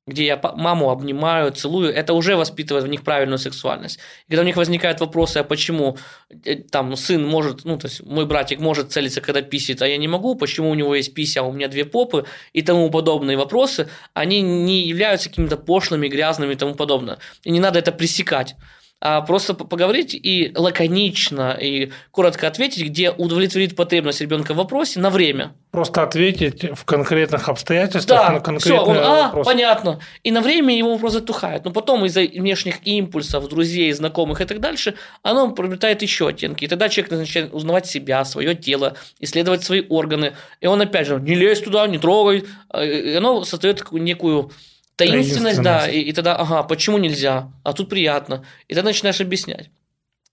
где 0.06 0.26
я 0.26 0.40
маму 0.56 0.90
обнимаю, 0.90 1.52
целую, 1.52 1.92
это 1.92 2.14
уже 2.14 2.36
воспитывает 2.36 2.84
в 2.84 2.88
них 2.88 3.02
правильную 3.02 3.38
сексуальность. 3.38 3.98
И 4.26 4.30
когда 4.30 4.42
у 4.42 4.44
них 4.44 4.56
возникают 4.56 5.00
вопросы, 5.00 5.38
а 5.38 5.44
почему 5.44 5.98
э, 6.44 6.56
там 6.56 6.96
сын 6.96 7.26
может, 7.26 7.64
ну, 7.64 7.78
то 7.78 7.86
есть 7.86 8.02
мой 8.04 8.26
братик 8.26 8.60
может 8.60 8.92
целиться, 8.92 9.20
когда 9.20 9.42
писит, 9.42 9.82
а 9.82 9.88
я 9.88 9.96
не 9.98 10.08
могу, 10.08 10.34
почему 10.34 10.70
у 10.70 10.74
него 10.74 10.94
есть 10.94 11.14
пися, 11.14 11.40
а 11.40 11.44
у 11.44 11.52
меня 11.52 11.68
две 11.68 11.84
попы 11.84 12.24
и 12.52 12.62
тому 12.62 12.90
подобные 12.90 13.36
вопросы, 13.36 13.88
они 14.14 14.40
не 14.40 14.82
являются 14.86 15.28
какими-то 15.28 15.56
пошлыми, 15.56 16.08
грязными 16.08 16.54
и 16.54 16.56
тому 16.56 16.74
подобное. 16.74 17.18
И 17.44 17.50
не 17.50 17.60
надо 17.60 17.78
это 17.78 17.92
пресекать 17.92 18.56
а 19.00 19.22
просто 19.22 19.54
поговорить 19.54 20.14
и 20.14 20.52
лаконично 20.54 21.56
и 21.58 21.90
коротко 22.10 22.46
ответить, 22.46 22.84
где 22.84 23.10
удовлетворит 23.10 23.74
потребность 23.74 24.20
ребенка 24.20 24.52
в 24.52 24.58
вопросе 24.58 25.00
на 25.00 25.08
время. 25.08 25.54
Просто 25.70 26.02
ответить 26.02 26.64
в 26.76 26.84
конкретных 26.84 27.48
обстоятельствах 27.48 28.20
да, 28.20 28.32
на 28.32 28.40
конкретные 28.40 28.78
все, 28.78 28.84
он, 28.84 28.96
а, 28.98 29.26
вопросы. 29.26 29.50
понятно. 29.50 30.00
И 30.22 30.30
на 30.30 30.42
время 30.42 30.76
его 30.76 30.92
вопрос 30.92 31.14
затухает. 31.14 31.64
Но 31.64 31.70
потом 31.70 32.04
из-за 32.04 32.20
внешних 32.20 32.86
импульсов, 32.86 33.48
друзей, 33.48 33.90
знакомых 33.92 34.42
и 34.42 34.44
так 34.44 34.60
дальше, 34.60 34.94
оно 35.22 35.50
приобретает 35.52 36.02
еще 36.02 36.28
оттенки. 36.28 36.64
И 36.64 36.68
тогда 36.68 36.90
человек 36.90 37.12
начинает 37.12 37.54
узнавать 37.54 37.86
себя, 37.86 38.24
свое 38.26 38.54
тело, 38.54 38.96
исследовать 39.18 39.64
свои 39.64 39.82
органы. 39.88 40.34
И 40.60 40.66
он 40.66 40.80
опять 40.82 41.06
же, 41.06 41.18
не 41.18 41.36
лезь 41.36 41.60
туда, 41.60 41.86
не 41.86 41.98
трогай. 41.98 42.44
И 42.78 43.14
оно 43.16 43.44
создает 43.44 43.90
некую 43.92 44.50
Таинственность, 45.06 45.62
да, 45.62 45.88
и, 45.88 46.00
и 46.00 46.12
тогда, 46.12 46.36
ага, 46.36 46.62
почему 46.62 46.98
нельзя, 46.98 47.52
а 47.64 47.72
тут 47.72 47.88
приятно. 47.88 48.44
И 48.68 48.74
тогда 48.74 48.90
начинаешь 48.90 49.20
объяснять. 49.20 49.70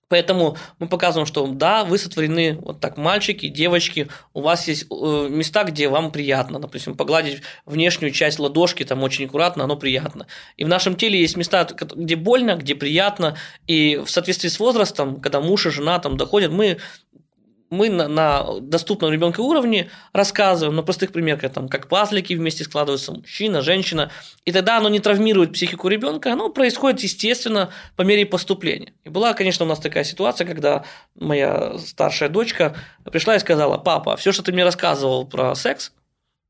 Поэтому 0.10 0.56
мы 0.80 0.88
показываем, 0.88 1.26
что 1.26 1.46
да, 1.48 1.84
вы 1.84 1.98
сотворены 1.98 2.58
вот 2.62 2.80
так, 2.80 2.98
мальчики, 2.98 3.50
девочки, 3.50 4.08
у 4.34 4.42
вас 4.42 4.68
есть 4.68 4.86
э, 4.90 5.28
места, 5.30 5.66
где 5.66 5.90
вам 5.90 6.12
приятно, 6.12 6.60
допустим, 6.60 6.96
погладить 6.96 7.42
внешнюю 7.66 8.12
часть 8.12 8.40
ладошки, 8.40 8.84
там 8.84 9.04
очень 9.04 9.26
аккуратно, 9.26 9.66
оно 9.66 9.76
приятно. 9.76 10.28
И 10.56 10.64
в 10.64 10.70
нашем 10.70 10.96
теле 10.96 11.20
есть 11.20 11.36
места, 11.36 11.68
где 11.96 12.16
больно, 12.16 12.56
где 12.56 12.74
приятно, 12.74 13.36
и 13.66 13.98
в 13.98 14.10
соответствии 14.10 14.48
с 14.48 14.60
возрастом, 14.60 15.20
когда 15.20 15.42
муж 15.42 15.66
и 15.66 15.72
жена 15.72 16.00
там 16.00 16.16
доходят, 16.16 16.52
мы 16.54 16.78
мы 17.70 17.90
на, 17.90 18.08
на 18.08 18.60
доступном 18.60 19.12
ребенку 19.12 19.42
уровне 19.44 19.90
рассказываем 20.14 20.76
на 20.76 20.84
простых 20.84 21.12
примерах, 21.12 21.52
там, 21.52 21.68
как 21.68 21.88
пазлики 21.88 22.34
вместе 22.34 22.64
складываются, 22.64 23.12
мужчина, 23.14 23.62
женщина, 23.62 24.12
и 24.46 24.52
тогда 24.52 24.78
оно 24.78 24.90
не 24.90 25.00
травмирует 25.00 25.54
психику 25.54 25.88
ребенка, 25.88 26.34
оно 26.34 26.50
происходит 26.50 27.02
естественно 27.02 27.70
по 27.96 28.04
мере 28.04 28.26
поступления. 28.26 28.94
И 29.04 29.10
была, 29.10 29.34
конечно, 29.34 29.66
у 29.66 29.68
нас 29.68 29.80
такая 29.80 30.04
ситуация, 30.04 30.48
когда 30.48 30.86
моя 31.16 31.78
старшая 31.78 32.30
дочка 32.30 32.76
пришла 33.04 33.36
и 33.36 33.40
сказала, 33.40 33.78
папа, 33.78 34.16
все, 34.16 34.32
что 34.32 34.44
ты 34.44 34.52
мне 34.52 34.64
рассказывал 34.64 35.26
про 35.28 35.56
секс, 35.56 35.92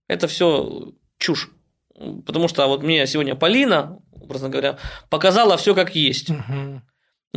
это 0.07 0.27
все 0.27 0.93
чушь. 1.17 1.49
Потому 2.25 2.47
что 2.47 2.67
вот 2.67 2.83
мне 2.83 3.07
сегодня 3.07 3.35
Полина, 3.35 3.99
образно 4.11 4.49
говоря, 4.49 4.77
показала 5.09 5.57
все 5.57 5.73
как 5.73 5.95
есть. 5.95 6.29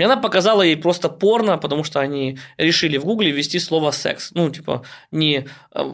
И 0.01 0.03
она 0.03 0.17
показала 0.17 0.63
ей 0.63 0.77
просто 0.77 1.11
порно, 1.11 1.59
потому 1.59 1.85
что 1.85 2.01
они 2.01 2.39
решили 2.57 2.97
в 2.97 3.05
Гугле 3.05 3.31
ввести 3.31 3.59
слово 3.59 3.91
секс. 3.91 4.31
Ну, 4.35 4.49
типа, 4.49 4.83
не... 5.11 5.47
Э, 5.75 5.93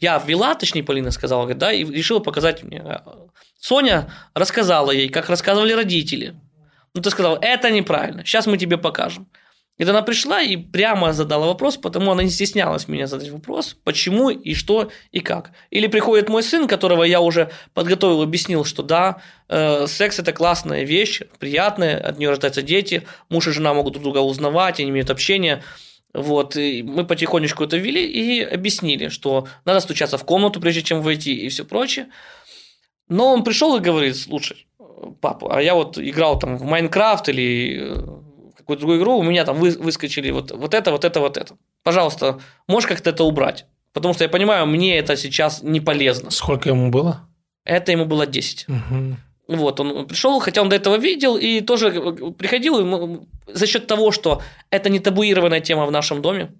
я 0.00 0.18
ввела, 0.18 0.54
точнее, 0.56 0.82
Полина 0.82 1.12
сказала, 1.12 1.54
да, 1.54 1.72
и 1.72 1.84
решила 1.84 2.18
показать 2.18 2.64
мне. 2.64 2.82
Соня 3.60 4.12
рассказала 4.34 4.90
ей, 4.90 5.08
как 5.08 5.28
рассказывали 5.28 5.72
родители. 5.72 6.34
Ну, 6.92 7.00
ты 7.00 7.10
сказал, 7.10 7.38
это 7.40 7.70
неправильно, 7.70 8.24
сейчас 8.24 8.46
мы 8.48 8.58
тебе 8.58 8.78
покажем. 8.78 9.28
И 9.78 9.84
она 9.84 10.02
пришла 10.02 10.42
и 10.42 10.56
прямо 10.56 11.12
задала 11.12 11.46
вопрос, 11.46 11.76
потому 11.76 12.10
она 12.10 12.24
не 12.24 12.30
стеснялась 12.30 12.88
меня 12.88 13.06
задать 13.06 13.30
вопрос, 13.30 13.76
почему 13.84 14.28
и 14.28 14.54
что 14.54 14.90
и 15.12 15.20
как. 15.20 15.52
Или 15.70 15.86
приходит 15.86 16.28
мой 16.28 16.42
сын, 16.42 16.66
которого 16.66 17.04
я 17.04 17.20
уже 17.20 17.50
подготовил, 17.74 18.22
объяснил, 18.22 18.64
что 18.64 18.82
да, 18.82 19.22
э, 19.48 19.86
секс 19.86 20.18
это 20.18 20.32
классная 20.32 20.82
вещь, 20.82 21.22
приятная, 21.38 21.96
от 21.96 22.18
нее 22.18 22.30
рождаются 22.30 22.60
дети, 22.60 23.04
муж 23.28 23.46
и 23.46 23.52
жена 23.52 23.72
могут 23.72 23.92
друг 23.92 24.02
друга 24.02 24.18
узнавать, 24.18 24.80
они 24.80 24.90
имеют 24.90 25.10
общение. 25.10 25.62
Вот, 26.12 26.56
и 26.56 26.82
мы 26.82 27.06
потихонечку 27.06 27.64
это 27.64 27.76
ввели 27.76 28.04
и 28.04 28.42
объяснили, 28.42 29.08
что 29.08 29.46
надо 29.64 29.78
стучаться 29.78 30.18
в 30.18 30.24
комнату, 30.24 30.60
прежде 30.60 30.82
чем 30.82 31.02
войти 31.02 31.34
и 31.34 31.48
все 31.50 31.64
прочее. 31.64 32.08
Но 33.08 33.32
он 33.32 33.44
пришел 33.44 33.76
и 33.76 33.80
говорит, 33.80 34.16
слушай, 34.16 34.66
папа, 35.20 35.56
а 35.56 35.62
я 35.62 35.74
вот 35.74 35.98
играл 35.98 36.38
там 36.38 36.56
в 36.56 36.64
Майнкрафт 36.64 37.28
или 37.28 37.92
э, 37.92 38.27
какую-то 38.68 38.80
другую 38.80 39.00
игру, 39.00 39.16
у 39.16 39.22
меня 39.22 39.46
там 39.46 39.56
вы, 39.56 39.70
выскочили 39.70 40.30
вот, 40.30 40.50
вот 40.50 40.74
это, 40.74 40.90
вот 40.90 41.04
это, 41.04 41.20
вот 41.20 41.38
это. 41.38 41.56
Пожалуйста, 41.82 42.38
можешь 42.66 42.86
как-то 42.86 43.08
это 43.08 43.24
убрать? 43.24 43.64
Потому 43.94 44.12
что 44.12 44.24
я 44.24 44.28
понимаю, 44.28 44.66
мне 44.66 44.98
это 44.98 45.16
сейчас 45.16 45.62
не 45.62 45.80
полезно. 45.80 46.30
Сколько 46.30 46.68
ему 46.68 46.90
было? 46.90 47.26
Это 47.64 47.92
ему 47.92 48.04
было 48.04 48.26
10. 48.26 48.66
Угу. 48.68 49.16
Вот, 49.56 49.80
он 49.80 50.06
пришел, 50.06 50.38
хотя 50.40 50.60
он 50.60 50.68
до 50.68 50.76
этого 50.76 50.98
видел, 50.98 51.38
и 51.38 51.62
тоже 51.62 51.90
приходил 52.36 52.78
ему, 52.78 53.26
за 53.46 53.66
счет 53.66 53.86
того, 53.86 54.12
что 54.12 54.42
это 54.68 54.90
не 54.90 54.98
табуированная 54.98 55.60
тема 55.60 55.86
в 55.86 55.90
нашем 55.90 56.20
доме, 56.20 56.50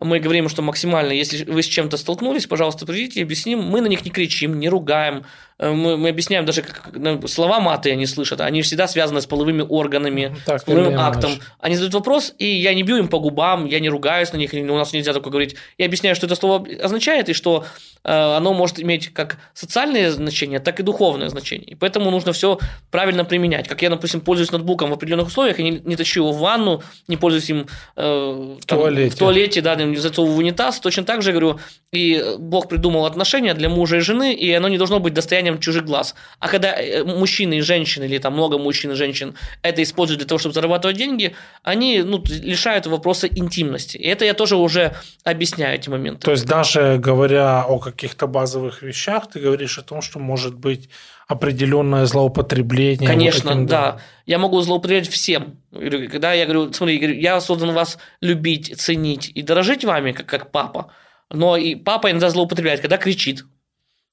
мы 0.00 0.20
говорим, 0.20 0.48
что 0.48 0.62
максимально, 0.62 1.10
если 1.10 1.42
вы 1.50 1.64
с 1.64 1.66
чем-то 1.66 1.96
столкнулись, 1.96 2.46
пожалуйста, 2.46 2.86
придите, 2.86 3.22
объясним. 3.22 3.60
Мы 3.60 3.80
на 3.80 3.88
них 3.88 4.04
не 4.04 4.12
кричим, 4.12 4.60
не 4.60 4.68
ругаем. 4.68 5.24
Э, 5.58 5.72
мы, 5.72 5.96
мы 5.96 6.08
объясняем 6.10 6.44
даже, 6.44 6.62
как 6.62 6.90
ну, 6.92 7.26
слова 7.26 7.60
маты 7.60 7.90
они 7.90 8.06
слышат. 8.06 8.40
Они 8.40 8.62
всегда 8.62 8.86
связаны 8.86 9.20
с 9.20 9.26
половыми 9.26 9.64
органами, 9.68 10.36
так, 10.46 10.60
с 10.60 10.64
половым 10.64 10.98
актом. 10.98 11.32
Наш. 11.32 11.40
Они 11.60 11.74
задают 11.74 11.94
вопрос, 11.94 12.34
и 12.38 12.46
я 12.46 12.74
не 12.74 12.82
бью 12.82 12.96
им 12.96 13.08
по 13.08 13.18
губам, 13.18 13.66
я 13.66 13.80
не 13.80 13.88
ругаюсь 13.88 14.32
на 14.32 14.36
них, 14.36 14.52
у 14.52 14.76
нас 14.76 14.92
нельзя 14.92 15.12
такое 15.12 15.30
говорить. 15.30 15.56
Я 15.76 15.86
объясняю, 15.86 16.14
что 16.14 16.26
это 16.26 16.36
слово 16.36 16.66
означает, 16.82 17.28
и 17.28 17.32
что 17.32 17.64
э, 18.04 18.12
оно 18.12 18.54
может 18.54 18.80
иметь 18.80 19.12
как 19.12 19.38
социальное 19.54 20.10
значение, 20.10 20.60
так 20.60 20.78
и 20.80 20.82
духовное 20.82 21.28
значение. 21.28 21.68
И 21.70 21.74
поэтому 21.74 22.10
нужно 22.10 22.32
все 22.32 22.58
правильно 22.90 23.24
применять. 23.24 23.68
Как 23.68 23.82
я, 23.82 23.90
допустим, 23.90 24.20
пользуюсь 24.20 24.52
ноутбуком 24.52 24.90
в 24.90 24.92
определенных 24.92 25.28
условиях, 25.28 25.58
я 25.58 25.64
не, 25.64 25.80
не 25.84 25.96
тащу 25.96 26.20
его 26.20 26.32
в 26.32 26.38
ванну, 26.38 26.82
не 27.08 27.16
пользуюсь 27.16 27.50
им 27.50 27.66
э, 27.96 28.56
там, 28.66 28.78
в 28.78 28.82
туалете, 28.82 29.14
в 29.14 29.18
туалете 29.18 29.60
да, 29.60 29.74
не 29.74 29.96
засовываю 29.96 30.36
в 30.36 30.38
унитаз. 30.38 30.78
Точно 30.80 31.04
так 31.04 31.22
же 31.22 31.32
говорю, 31.32 31.58
и 31.92 32.22
Бог 32.38 32.68
придумал 32.68 33.06
отношения 33.06 33.54
для 33.54 33.68
мужа 33.68 33.96
и 33.96 34.00
жены, 34.00 34.34
и 34.34 34.52
оно 34.52 34.68
не 34.68 34.78
должно 34.78 35.00
быть 35.00 35.14
достоянием 35.14 35.47
чужих 35.56 35.86
глаз. 35.86 36.14
А 36.38 36.48
когда 36.48 36.74
э, 36.74 37.02
мужчины 37.04 37.58
и 37.58 37.60
женщины, 37.62 38.04
или 38.04 38.18
там 38.18 38.34
много 38.34 38.58
мужчин 38.58 38.92
и 38.92 38.94
женщин 38.94 39.34
это 39.62 39.82
используют 39.82 40.18
для 40.18 40.28
того, 40.28 40.38
чтобы 40.38 40.54
зарабатывать 40.54 40.98
деньги, 40.98 41.34
они 41.62 42.02
ну, 42.02 42.22
лишают 42.28 42.86
вопроса 42.86 43.26
интимности. 43.26 43.96
И 43.96 44.06
это 44.06 44.26
я 44.26 44.34
тоже 44.34 44.56
уже 44.56 44.94
объясняю 45.24 45.76
эти 45.76 45.88
моменты. 45.88 46.20
То 46.26 46.32
есть 46.32 46.44
даже 46.44 46.98
говоря 46.98 47.64
о 47.64 47.78
каких-то 47.78 48.26
базовых 48.26 48.82
вещах, 48.82 49.30
ты 49.30 49.40
говоришь 49.40 49.78
о 49.78 49.82
том, 49.82 50.02
что 50.02 50.18
может 50.18 50.54
быть 50.54 50.90
определенное 51.28 52.06
злоупотребление. 52.06 53.06
Конечно, 53.06 53.50
вот 53.50 53.56
этим, 53.56 53.66
да. 53.66 53.92
да. 53.92 54.00
Я 54.26 54.38
могу 54.38 54.60
злоупотреблять 54.62 55.08
всем. 55.08 55.58
Когда 55.72 56.32
я 56.32 56.46
говорю, 56.46 56.72
смотри, 56.72 57.20
я 57.20 57.40
создан 57.40 57.72
вас 57.72 57.98
любить, 58.20 58.80
ценить 58.80 59.30
и 59.34 59.42
дорожить 59.42 59.84
вами, 59.84 60.12
как, 60.12 60.26
как 60.26 60.50
папа. 60.50 60.90
Но 61.30 61.56
и 61.58 61.74
папа 61.74 62.10
иногда 62.10 62.30
злоупотребляет, 62.30 62.80
когда 62.80 62.96
кричит, 62.96 63.44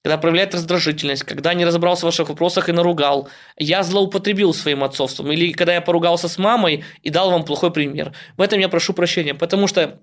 когда 0.05 0.19
проявляет 0.19 0.53
раздражительность, 0.53 1.23
когда 1.23 1.55
не 1.55 1.65
разобрался 1.65 2.01
в 2.01 2.09
ваших 2.09 2.29
вопросах 2.29 2.69
и 2.69 2.71
наругал. 2.71 3.27
Я 3.57 3.81
злоупотребил 3.81 4.53
своим 4.53 4.83
отцовством. 4.83 5.31
Или 5.31 5.51
когда 5.51 5.73
я 5.73 5.81
поругался 5.81 6.27
с 6.27 6.37
мамой 6.37 6.83
и 7.01 7.09
дал 7.09 7.31
вам 7.31 7.43
плохой 7.43 7.71
пример. 7.71 8.11
В 8.37 8.41
этом 8.41 8.59
я 8.59 8.69
прошу 8.69 8.93
прощения, 8.93 9.33
потому 9.33 9.65
что 9.65 9.97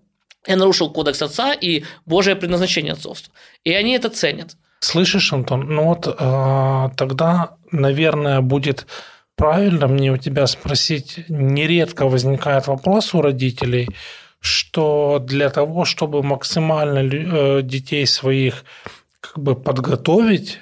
я 0.49 0.57
нарушил 0.57 0.91
кодекс 0.91 1.23
отца 1.23 1.55
и 1.55 1.85
Божие 2.05 2.35
предназначение 2.35 2.95
отцовства. 2.95 3.33
И 3.63 3.73
они 3.73 3.93
это 3.93 4.09
ценят. 4.09 4.57
Слышишь, 4.81 5.33
Антон, 5.33 5.69
ну 5.69 5.85
вот 5.85 6.09
э, 6.09 6.89
тогда, 6.97 7.51
наверное, 7.71 8.41
будет 8.41 8.89
правильно 9.37 9.87
мне 9.87 10.11
у 10.11 10.17
тебя 10.17 10.49
спросить, 10.49 11.21
нередко 11.29 12.09
возникает 12.09 12.67
вопрос 12.67 13.15
у 13.15 13.23
родителей, 13.23 13.89
что 14.41 15.21
для 15.21 15.49
того, 15.49 15.85
чтобы 15.85 16.25
максимально 16.25 16.99
э, 16.99 17.63
детей 17.63 18.05
своих 18.05 18.65
как 19.23 19.39
бы 19.39 19.55
подготовить, 19.55 20.61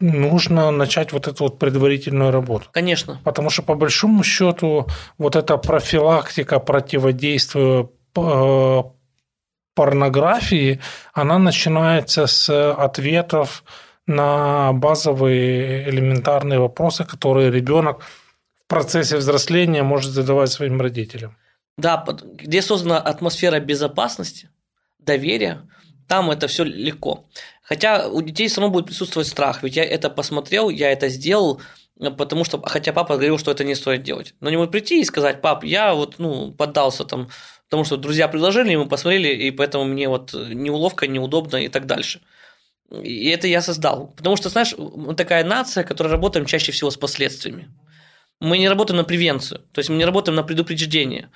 нужно 0.00 0.70
начать 0.70 1.12
вот 1.12 1.28
эту 1.28 1.44
вот 1.44 1.58
предварительную 1.58 2.30
работу. 2.30 2.66
Конечно. 2.72 3.20
Потому 3.24 3.50
что 3.50 3.62
по 3.62 3.74
большому 3.74 4.24
счету 4.24 4.86
вот 5.16 5.36
эта 5.36 5.56
профилактика 5.56 6.58
противодействия 6.58 7.88
э, 8.16 8.82
порнографии, 9.74 10.80
она 11.12 11.38
начинается 11.38 12.26
с 12.26 12.72
ответов 12.72 13.64
на 14.06 14.72
базовые 14.72 15.88
элементарные 15.88 16.58
вопросы, 16.58 17.04
которые 17.04 17.50
ребенок 17.50 18.02
в 18.64 18.68
процессе 18.68 19.16
взросления 19.16 19.82
может 19.82 20.10
задавать 20.10 20.50
своим 20.50 20.80
родителям. 20.80 21.36
Да, 21.78 22.04
где 22.06 22.60
создана 22.62 22.98
атмосфера 22.98 23.60
безопасности, 23.60 24.50
доверия, 24.98 25.62
там 26.06 26.30
это 26.30 26.46
все 26.46 26.64
легко. 26.64 27.24
Хотя 27.64 28.08
у 28.08 28.20
детей 28.20 28.48
равно 28.54 28.70
будет 28.70 28.86
присутствовать 28.86 29.26
страх, 29.26 29.62
ведь 29.62 29.76
я 29.76 29.84
это 29.84 30.10
посмотрел, 30.10 30.68
я 30.68 30.92
это 30.92 31.08
сделал, 31.08 31.62
потому 31.98 32.44
что, 32.44 32.60
хотя 32.60 32.92
папа 32.92 33.14
говорил, 33.14 33.38
что 33.38 33.50
это 33.50 33.64
не 33.64 33.74
стоит 33.74 34.02
делать. 34.02 34.34
Но 34.40 34.50
не 34.50 34.56
может 34.58 34.70
прийти 34.70 35.00
и 35.00 35.04
сказать, 35.04 35.40
пап, 35.40 35.64
я 35.64 35.94
вот, 35.94 36.18
ну, 36.18 36.52
поддался 36.52 37.04
там, 37.04 37.30
потому 37.70 37.84
что 37.84 37.96
друзья 37.96 38.28
предложили, 38.28 38.76
мы 38.76 38.86
посмотрели, 38.86 39.28
и 39.28 39.50
поэтому 39.50 39.84
мне 39.84 40.10
вот 40.10 40.34
неуловко, 40.34 41.06
неудобно 41.06 41.56
и 41.56 41.68
так 41.68 41.86
дальше. 41.86 42.20
И 42.90 43.30
это 43.30 43.48
я 43.48 43.62
создал. 43.62 44.08
Потому 44.08 44.36
что, 44.36 44.50
знаешь, 44.50 44.74
мы 44.76 45.14
такая 45.14 45.42
нация, 45.42 45.84
которая 45.84 46.12
работаем 46.12 46.44
чаще 46.44 46.70
всего 46.70 46.90
с 46.90 46.98
последствиями. 46.98 47.70
Мы 48.40 48.58
не 48.58 48.68
работаем 48.68 48.98
на 48.98 49.04
превенцию, 49.04 49.60
то 49.72 49.78
есть 49.78 49.88
мы 49.88 49.96
не 49.96 50.04
работаем 50.04 50.36
на 50.36 50.42
предупреждение. 50.42 51.30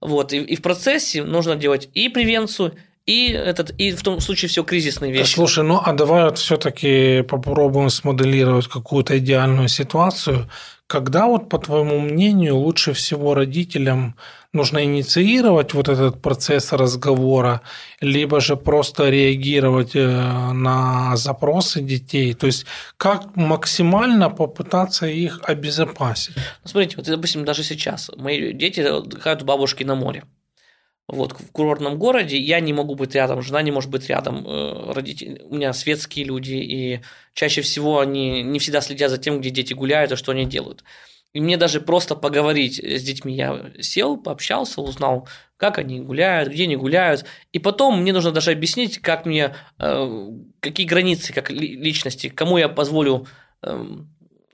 Вот, 0.00 0.32
и, 0.32 0.38
и 0.38 0.54
в 0.54 0.62
процессе 0.62 1.24
нужно 1.24 1.56
делать 1.56 1.88
и 1.92 2.08
превенцию, 2.08 2.76
и, 3.06 3.32
этот, 3.32 3.70
и 3.78 3.92
в 3.92 4.02
том 4.02 4.20
случае 4.20 4.48
все 4.48 4.62
кризисные 4.62 5.12
вещи. 5.12 5.34
Слушай, 5.34 5.64
ну 5.64 5.80
а 5.84 5.92
давай 5.92 6.24
вот 6.24 6.38
все-таки 6.38 7.22
попробуем 7.22 7.90
смоделировать 7.90 8.68
какую-то 8.68 9.18
идеальную 9.18 9.68
ситуацию, 9.68 10.48
когда 10.86 11.26
вот, 11.26 11.48
по 11.48 11.58
твоему 11.58 12.00
мнению, 12.00 12.56
лучше 12.56 12.92
всего 12.92 13.34
родителям 13.34 14.14
нужно 14.52 14.84
инициировать 14.84 15.72
вот 15.72 15.88
этот 15.88 16.20
процесс 16.20 16.72
разговора, 16.72 17.62
либо 18.02 18.40
же 18.40 18.56
просто 18.56 19.08
реагировать 19.08 19.96
э, 19.96 20.52
на 20.52 21.16
запросы 21.16 21.80
детей? 21.80 22.34
То 22.34 22.46
есть, 22.46 22.66
как 22.98 23.34
максимально 23.36 24.28
попытаться 24.28 25.06
их 25.06 25.40
обезопасить? 25.44 26.36
Ну, 26.36 26.68
смотрите, 26.68 26.98
вот, 26.98 27.06
допустим, 27.06 27.46
даже 27.46 27.62
сейчас 27.64 28.10
мои 28.16 28.52
дети 28.52 28.80
отдыхают 28.80 29.42
у 29.42 29.46
бабушки 29.46 29.84
на 29.84 29.94
море. 29.94 30.24
Вот, 31.08 31.32
в 31.32 31.50
курортном 31.50 31.98
городе 31.98 32.38
я 32.38 32.60
не 32.60 32.72
могу 32.72 32.94
быть 32.94 33.14
рядом, 33.14 33.42
жена 33.42 33.60
не 33.62 33.70
может 33.70 33.90
быть 33.90 34.08
рядом, 34.08 34.46
э, 34.46 34.92
родители, 34.92 35.42
у 35.44 35.54
меня 35.54 35.72
светские 35.72 36.24
люди, 36.24 36.54
и 36.54 37.00
чаще 37.34 37.60
всего 37.60 37.98
они 37.98 38.42
не 38.42 38.58
всегда 38.58 38.80
следят 38.80 39.10
за 39.10 39.18
тем, 39.18 39.40
где 39.40 39.50
дети 39.50 39.74
гуляют 39.74 40.12
и 40.12 40.16
что 40.16 40.32
они 40.32 40.46
делают. 40.46 40.84
И 41.32 41.40
мне 41.40 41.56
даже 41.56 41.80
просто 41.80 42.14
поговорить 42.14 42.78
с 42.78 43.02
детьми, 43.02 43.34
я 43.34 43.72
сел, 43.80 44.16
пообщался, 44.16 44.80
узнал, 44.80 45.28
как 45.56 45.78
они 45.78 46.00
гуляют, 46.00 46.50
где 46.50 46.64
они 46.64 46.76
гуляют, 46.76 47.24
и 47.52 47.58
потом 47.58 48.00
мне 48.00 48.12
нужно 48.12 48.30
даже 48.32 48.52
объяснить, 48.52 48.98
как 48.98 49.26
мне, 49.26 49.54
э, 49.78 50.28
какие 50.60 50.86
границы, 50.86 51.32
как 51.32 51.50
личности, 51.50 52.28
кому 52.28 52.58
я 52.58 52.68
позволю 52.68 53.26
эм, 53.62 54.08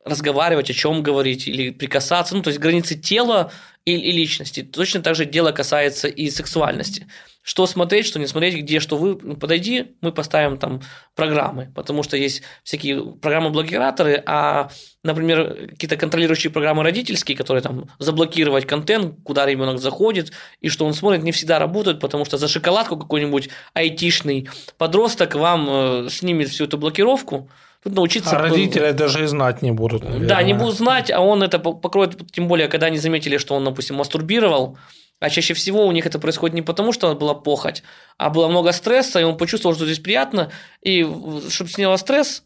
разговаривать, 0.05 0.71
о 0.71 0.75
чем 0.75 1.03
говорить 1.03 1.49
или 1.49 1.71
прикасаться, 1.71 2.35
ну, 2.35 2.43
то 2.43 2.49
есть 2.49 2.61
границы 2.61 2.95
тела 2.97 3.53
и, 3.89 3.97
и 3.97 4.13
личности. 4.13 4.63
Точно 4.63 5.01
так 5.03 5.15
же 5.15 5.25
дело 5.25 5.53
касается 5.53 6.09
и 6.09 6.31
сексуальности. 6.31 7.07
Что 7.43 7.67
смотреть, 7.67 8.05
что 8.05 8.19
не 8.19 8.27
смотреть, 8.27 8.57
где 8.57 8.79
что 8.81 8.99
вы 8.99 9.19
ну, 9.23 9.35
подойди, 9.35 9.97
мы 10.03 10.13
поставим 10.13 10.59
там 10.59 10.83
программы, 11.15 11.73
потому 11.75 12.03
что 12.03 12.19
есть 12.19 12.43
всякие 12.63 13.03
программы-блокираторы, 13.03 14.23
а, 14.27 14.69
например, 15.03 15.69
какие-то 15.71 15.97
контролирующие 15.97 16.51
программы 16.51 16.83
родительские, 16.83 17.39
которые 17.39 17.63
там 17.63 17.89
заблокировать 17.99 18.67
контент, 18.67 19.15
куда 19.25 19.47
ребенок 19.47 19.79
заходит 19.79 20.33
и 20.61 20.69
что 20.69 20.85
он 20.85 20.93
смотрит, 20.93 21.23
не 21.23 21.33
всегда 21.33 21.59
работают, 21.59 22.01
потому 22.01 22.27
что 22.27 22.37
за 22.37 22.49
шоколадку 22.49 22.99
какой-нибудь 22.99 23.49
айтишный 23.73 24.51
подросток 24.77 25.35
вам 25.35 25.67
э, 25.71 26.09
снимет 26.11 26.51
всю 26.51 26.65
эту 26.65 26.77
блокировку, 26.77 27.51
Тут 27.83 27.95
научиться... 27.95 28.37
А 28.37 28.43
родители 28.43 28.91
даже 28.93 29.25
и 29.25 29.27
знать 29.27 29.63
не 29.63 29.71
будут, 29.71 30.05
наверное. 30.05 30.29
Да, 30.29 30.43
не 30.43 30.55
будут 30.55 30.77
знать, 30.77 31.11
а 31.11 31.21
он 31.21 31.43
это 31.43 31.59
покроет, 31.59 32.33
тем 32.33 32.49
более, 32.49 32.69
когда 32.69 32.87
они 32.87 32.99
заметили, 32.99 33.39
что 33.39 33.55
он, 33.55 33.65
допустим, 33.65 33.97
мастурбировал, 33.97 34.77
а 35.21 35.31
чаще 35.31 35.55
всего 35.55 35.87
у 35.87 35.93
них 35.93 36.07
это 36.07 36.19
происходит 36.19 36.55
не 36.55 36.63
потому, 36.63 36.93
что 36.93 37.15
была 37.15 37.35
похоть, 37.35 37.83
а 38.17 38.31
было 38.31 38.49
много 38.49 38.73
стресса, 38.73 39.21
и 39.21 39.25
он 39.25 39.37
почувствовал, 39.37 39.75
что 39.75 39.85
здесь 39.85 39.99
приятно, 39.99 40.51
и 40.83 41.07
чтобы 41.51 41.71
сняло 41.71 41.97
стресс, 41.97 42.45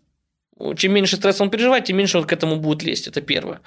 чем 0.76 0.92
меньше 0.92 1.16
стресса 1.16 1.42
он 1.42 1.50
переживает, 1.50 1.84
тем 1.84 1.96
меньше 1.96 2.18
он 2.18 2.24
к 2.24 2.32
этому 2.32 2.56
будет 2.56 2.82
лезть. 2.82 3.08
Это 3.08 3.20
первое. 3.20 3.60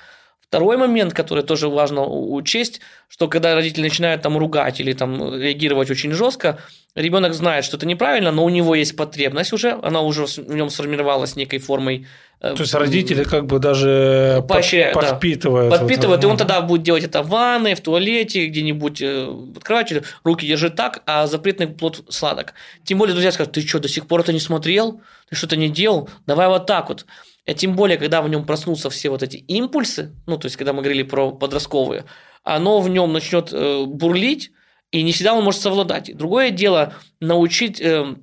Второй 0.47 0.77
момент, 0.77 1.13
который 1.13 1.43
тоже 1.43 1.69
важно 1.69 2.05
учесть, 2.05 2.79
что 3.07 3.27
когда 3.27 3.55
родители 3.55 3.81
начинают 3.81 4.21
там 4.21 4.37
ругать 4.37 4.79
или 4.79 4.93
там 4.93 5.35
реагировать 5.35 5.89
очень 5.89 6.11
жестко, 6.11 6.59
ребенок 6.95 7.33
знает, 7.33 7.65
что 7.65 7.77
это 7.77 7.85
неправильно, 7.85 8.31
но 8.31 8.45
у 8.45 8.49
него 8.49 8.75
есть 8.75 8.95
потребность 8.95 9.53
уже, 9.53 9.79
она 9.81 10.01
уже 10.01 10.25
в 10.25 10.55
нем 10.55 10.69
сформировалась 10.69 11.35
некой 11.35 11.59
формой. 11.59 12.07
Э, 12.41 12.53
То 12.53 12.61
есть 12.61 12.73
родители 12.73 13.23
как 13.23 13.47
бы 13.47 13.59
даже 13.59 14.45
Поощряют, 14.47 14.93
подпитывают. 14.93 15.71
Да. 15.71 15.79
Подпитывают, 15.79 16.23
вот, 16.23 16.29
и 16.29 16.31
он 16.31 16.37
тогда 16.37 16.61
будет 16.61 16.83
делать 16.83 17.03
это 17.03 17.23
в 17.23 17.29
ванной, 17.29 17.73
в 17.73 17.81
туалете, 17.81 18.45
где-нибудь 18.45 19.01
э, 19.01 19.25
в 19.25 19.59
кровати, 19.59 20.03
руки 20.23 20.45
держит 20.45 20.75
так, 20.75 21.01
а 21.05 21.27
запретный 21.27 21.67
плод 21.67 22.03
сладок. 22.09 22.53
Тем 22.83 22.99
более 22.99 23.13
друзья 23.13 23.31
скажут, 23.31 23.53
ты 23.53 23.61
что, 23.61 23.79
до 23.79 23.87
сих 23.87 24.07
пор 24.07 24.21
это 24.21 24.31
не 24.31 24.39
смотрел? 24.39 25.01
Ты 25.29 25.35
что-то 25.35 25.57
не 25.57 25.69
делал? 25.69 26.09
Давай 26.27 26.47
вот 26.47 26.67
так 26.67 26.89
вот. 26.89 27.05
А 27.47 27.53
тем 27.53 27.75
более, 27.75 27.97
когда 27.97 28.21
в 28.21 28.29
нем 28.29 28.45
проснутся 28.45 28.89
все 28.89 29.09
вот 29.09 29.21
эти 29.21 29.37
импульсы, 29.37 30.15
ну, 30.25 30.37
то 30.37 30.47
есть, 30.47 30.57
когда 30.57 30.73
мы 30.73 30.81
говорили 30.81 31.03
про 31.03 31.31
подростковые, 31.31 32.05
оно 32.43 32.79
в 32.79 32.89
нем 32.89 33.13
начнет 33.13 33.53
э, 33.53 33.85
бурлить, 33.85 34.51
и 34.91 35.03
не 35.03 35.11
всегда 35.11 35.33
он 35.33 35.43
может 35.43 35.61
совладать. 35.61 36.15
Другое 36.15 36.51
дело 36.51 36.93
научить 37.19 37.81
э, 37.81 38.15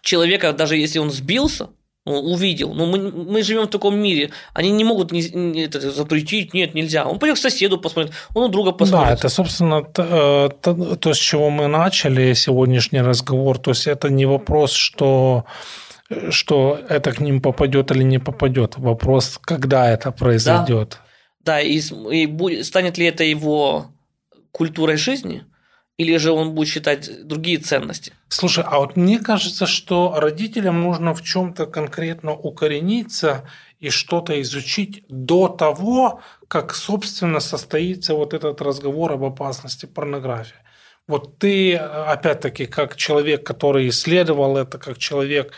человека, 0.00 0.52
даже 0.52 0.76
если 0.76 0.98
он 0.98 1.10
сбился, 1.10 1.70
ну, 2.04 2.20
увидел. 2.20 2.74
Но 2.74 2.86
мы, 2.86 3.10
мы 3.12 3.42
живем 3.42 3.62
в 3.62 3.70
таком 3.70 3.96
мире. 3.96 4.30
Они 4.54 4.70
не 4.70 4.84
могут 4.84 5.12
не, 5.12 5.28
не, 5.30 5.64
это, 5.64 5.90
запретить, 5.90 6.52
нет, 6.54 6.74
нельзя. 6.74 7.06
Он 7.06 7.18
пойдет 7.18 7.38
к 7.38 7.40
соседу 7.40 7.78
посмотрит, 7.78 8.12
он 8.34 8.44
у 8.44 8.48
друга 8.48 8.72
посмотрит. 8.72 9.08
Да, 9.08 9.14
это, 9.14 9.28
собственно, 9.28 9.82
то, 9.82 10.02
э, 10.02 10.62
то, 10.62 10.96
то, 10.96 11.14
с 11.14 11.18
чего 11.18 11.50
мы 11.50 11.68
начали 11.68 12.34
сегодняшний 12.34 13.02
разговор. 13.02 13.58
То 13.58 13.70
есть 13.70 13.86
это 13.86 14.08
не 14.08 14.26
вопрос, 14.26 14.72
что 14.72 15.44
что 16.30 16.80
это 16.88 17.12
к 17.12 17.20
ним 17.20 17.40
попадет 17.40 17.90
или 17.90 18.02
не 18.02 18.18
попадет. 18.18 18.76
Вопрос, 18.76 19.38
когда 19.42 19.90
это 19.90 20.12
произойдет. 20.12 20.98
Да, 21.40 21.54
да 21.54 21.60
и, 21.60 21.78
и 21.78 22.26
будет, 22.26 22.66
станет 22.66 22.98
ли 22.98 23.06
это 23.06 23.24
его 23.24 23.92
культурой 24.50 24.96
жизни, 24.96 25.44
или 25.98 26.16
же 26.16 26.32
он 26.32 26.54
будет 26.54 26.68
считать 26.68 27.26
другие 27.26 27.58
ценности. 27.58 28.12
Слушай, 28.28 28.64
а 28.66 28.78
вот 28.78 28.96
мне 28.96 29.18
кажется, 29.18 29.66
что 29.66 30.14
родителям 30.16 30.82
нужно 30.82 31.14
в 31.14 31.22
чем-то 31.22 31.66
конкретно 31.66 32.32
укорениться 32.32 33.44
и 33.78 33.90
что-то 33.90 34.40
изучить 34.42 35.04
до 35.08 35.48
того, 35.48 36.20
как, 36.48 36.74
собственно, 36.74 37.40
состоится 37.40 38.14
вот 38.14 38.34
этот 38.34 38.60
разговор 38.62 39.12
об 39.12 39.24
опасности 39.24 39.86
порнографии. 39.86 40.56
Вот 41.08 41.38
ты, 41.38 41.74
опять-таки, 41.76 42.66
как 42.66 42.96
человек, 42.96 43.44
который 43.44 43.88
исследовал 43.88 44.56
это, 44.56 44.78
как 44.78 44.98
человек, 44.98 45.52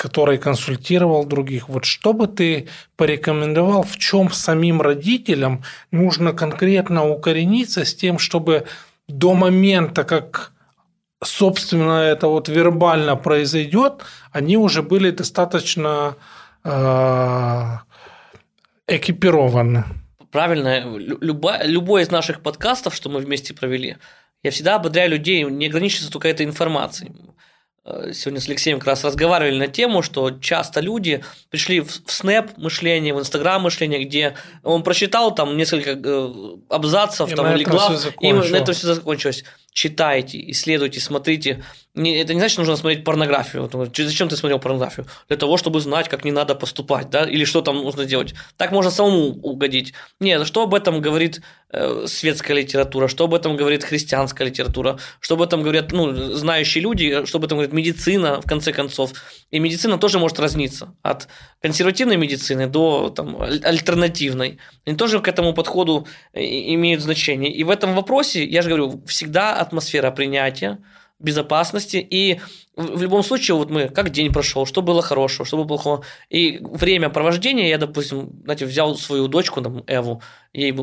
который 0.00 0.38
консультировал 0.38 1.26
других. 1.26 1.68
Вот 1.68 1.84
что 1.84 2.14
бы 2.14 2.26
ты 2.26 2.68
порекомендовал, 2.96 3.82
в 3.82 3.98
чем 3.98 4.32
самим 4.32 4.80
родителям 4.80 5.62
нужно 5.90 6.32
конкретно 6.32 7.06
укорениться 7.06 7.84
с 7.84 7.94
тем, 7.94 8.18
чтобы 8.18 8.64
до 9.08 9.34
момента, 9.34 10.04
как 10.04 10.52
собственно 11.22 12.00
это 12.00 12.28
вот 12.28 12.48
вербально 12.48 13.16
произойдет, 13.16 14.02
они 14.32 14.56
уже 14.56 14.82
были 14.82 15.10
достаточно 15.10 16.16
э, 16.64 17.64
экипированы. 18.86 19.84
Правильно. 20.30 20.96
Любой, 20.96 21.66
любой 21.66 22.02
из 22.04 22.10
наших 22.10 22.40
подкастов, 22.40 22.94
что 22.94 23.10
мы 23.10 23.20
вместе 23.20 23.52
провели, 23.52 23.98
я 24.42 24.50
всегда 24.50 24.76
ободряю 24.76 25.10
людей 25.10 25.44
не 25.44 25.66
ограничиться 25.66 26.10
только 26.10 26.28
этой 26.28 26.46
информацией. 26.46 27.12
Э, 27.84 28.12
сегодня 28.12 28.40
с 28.40 28.48
Алексеем 28.48 28.78
как 28.78 28.88
раз 28.88 29.04
разговаривали 29.04 29.58
на 29.58 29.66
тему, 29.66 30.02
что 30.02 30.30
часто 30.30 30.80
люди 30.80 31.24
пришли 31.48 31.80
в 31.80 31.88
Snap 32.06 32.52
мышление, 32.58 33.14
в 33.14 33.18
Instagram 33.18 33.62
мышление, 33.62 34.04
где 34.04 34.36
он 34.62 34.82
прочитал 34.82 35.34
там 35.34 35.56
несколько 35.56 35.92
э, 35.92 36.32
абзацев 36.68 37.32
и 37.32 37.34
там, 37.34 37.54
или 37.54 37.64
глав, 37.64 38.06
и 38.20 38.32
на 38.32 38.56
этом 38.56 38.74
все 38.74 38.94
закончилось. 38.94 39.44
Читайте, 39.72 40.50
исследуйте, 40.50 41.00
смотрите, 41.00 41.62
не, 41.94 42.20
это 42.20 42.34
не 42.34 42.40
значит, 42.40 42.52
что 42.52 42.62
нужно 42.62 42.76
смотреть 42.76 43.04
порнографию. 43.04 43.70
Зачем 43.96 44.28
ты 44.28 44.36
смотрел 44.36 44.58
порнографию? 44.58 45.06
Для 45.28 45.36
того, 45.36 45.56
чтобы 45.56 45.80
знать, 45.80 46.08
как 46.08 46.24
не 46.24 46.32
надо 46.32 46.54
поступать, 46.54 47.10
да, 47.10 47.24
или 47.24 47.44
что 47.44 47.62
там 47.62 47.76
нужно 47.76 48.04
делать. 48.04 48.34
Так 48.56 48.72
можно 48.72 48.90
самому 48.90 49.28
угодить. 49.42 49.92
Нет, 50.20 50.46
что 50.46 50.62
об 50.62 50.74
этом 50.74 51.00
говорит 51.00 51.40
э, 51.72 52.04
светская 52.06 52.56
литература, 52.56 53.08
что 53.08 53.24
об 53.24 53.34
этом 53.34 53.56
говорит 53.56 53.84
христианская 53.84 54.44
литература, 54.44 54.98
что 55.20 55.34
об 55.34 55.42
этом 55.42 55.62
говорят 55.62 55.92
ну, 55.92 56.12
знающие 56.34 56.82
люди, 56.82 57.24
что 57.26 57.38
об 57.38 57.44
этом 57.44 57.58
говорит 57.58 57.72
медицина, 57.72 58.40
в 58.40 58.46
конце 58.46 58.72
концов. 58.72 59.12
И 59.50 59.58
медицина 59.58 59.98
тоже 59.98 60.18
может 60.18 60.38
разниться 60.38 60.94
от 61.02 61.28
консервативной 61.60 62.16
медицины 62.16 62.66
до 62.66 63.10
там, 63.10 63.40
альтернативной. 63.40 64.58
Они 64.86 64.96
тоже 64.96 65.20
к 65.20 65.28
этому 65.28 65.52
подходу 65.52 66.06
э, 66.32 66.42
имеют 66.74 67.02
значение. 67.02 67.52
И 67.52 67.64
в 67.64 67.70
этом 67.70 67.94
вопросе, 67.94 68.44
я 68.44 68.62
же 68.62 68.68
говорю, 68.68 69.02
всегда 69.06 69.54
атмосфера 69.54 70.10
принятия, 70.10 70.78
безопасности. 71.18 71.96
И 71.98 72.40
в 72.76 73.02
любом 73.02 73.22
случае, 73.22 73.56
вот 73.56 73.70
мы, 73.70 73.88
как 73.88 74.10
день 74.10 74.32
прошел, 74.32 74.64
что 74.64 74.80
было 74.80 75.02
хорошего, 75.02 75.44
что 75.44 75.58
было 75.58 75.66
плохого. 75.66 76.02
И 76.30 76.58
время 76.62 77.10
провождения, 77.10 77.68
я, 77.68 77.76
допустим, 77.76 78.40
знаете, 78.44 78.64
взял 78.64 78.96
свою 78.96 79.28
дочку, 79.28 79.60
там, 79.60 79.84
Эву, 79.86 80.22
ей 80.54 80.74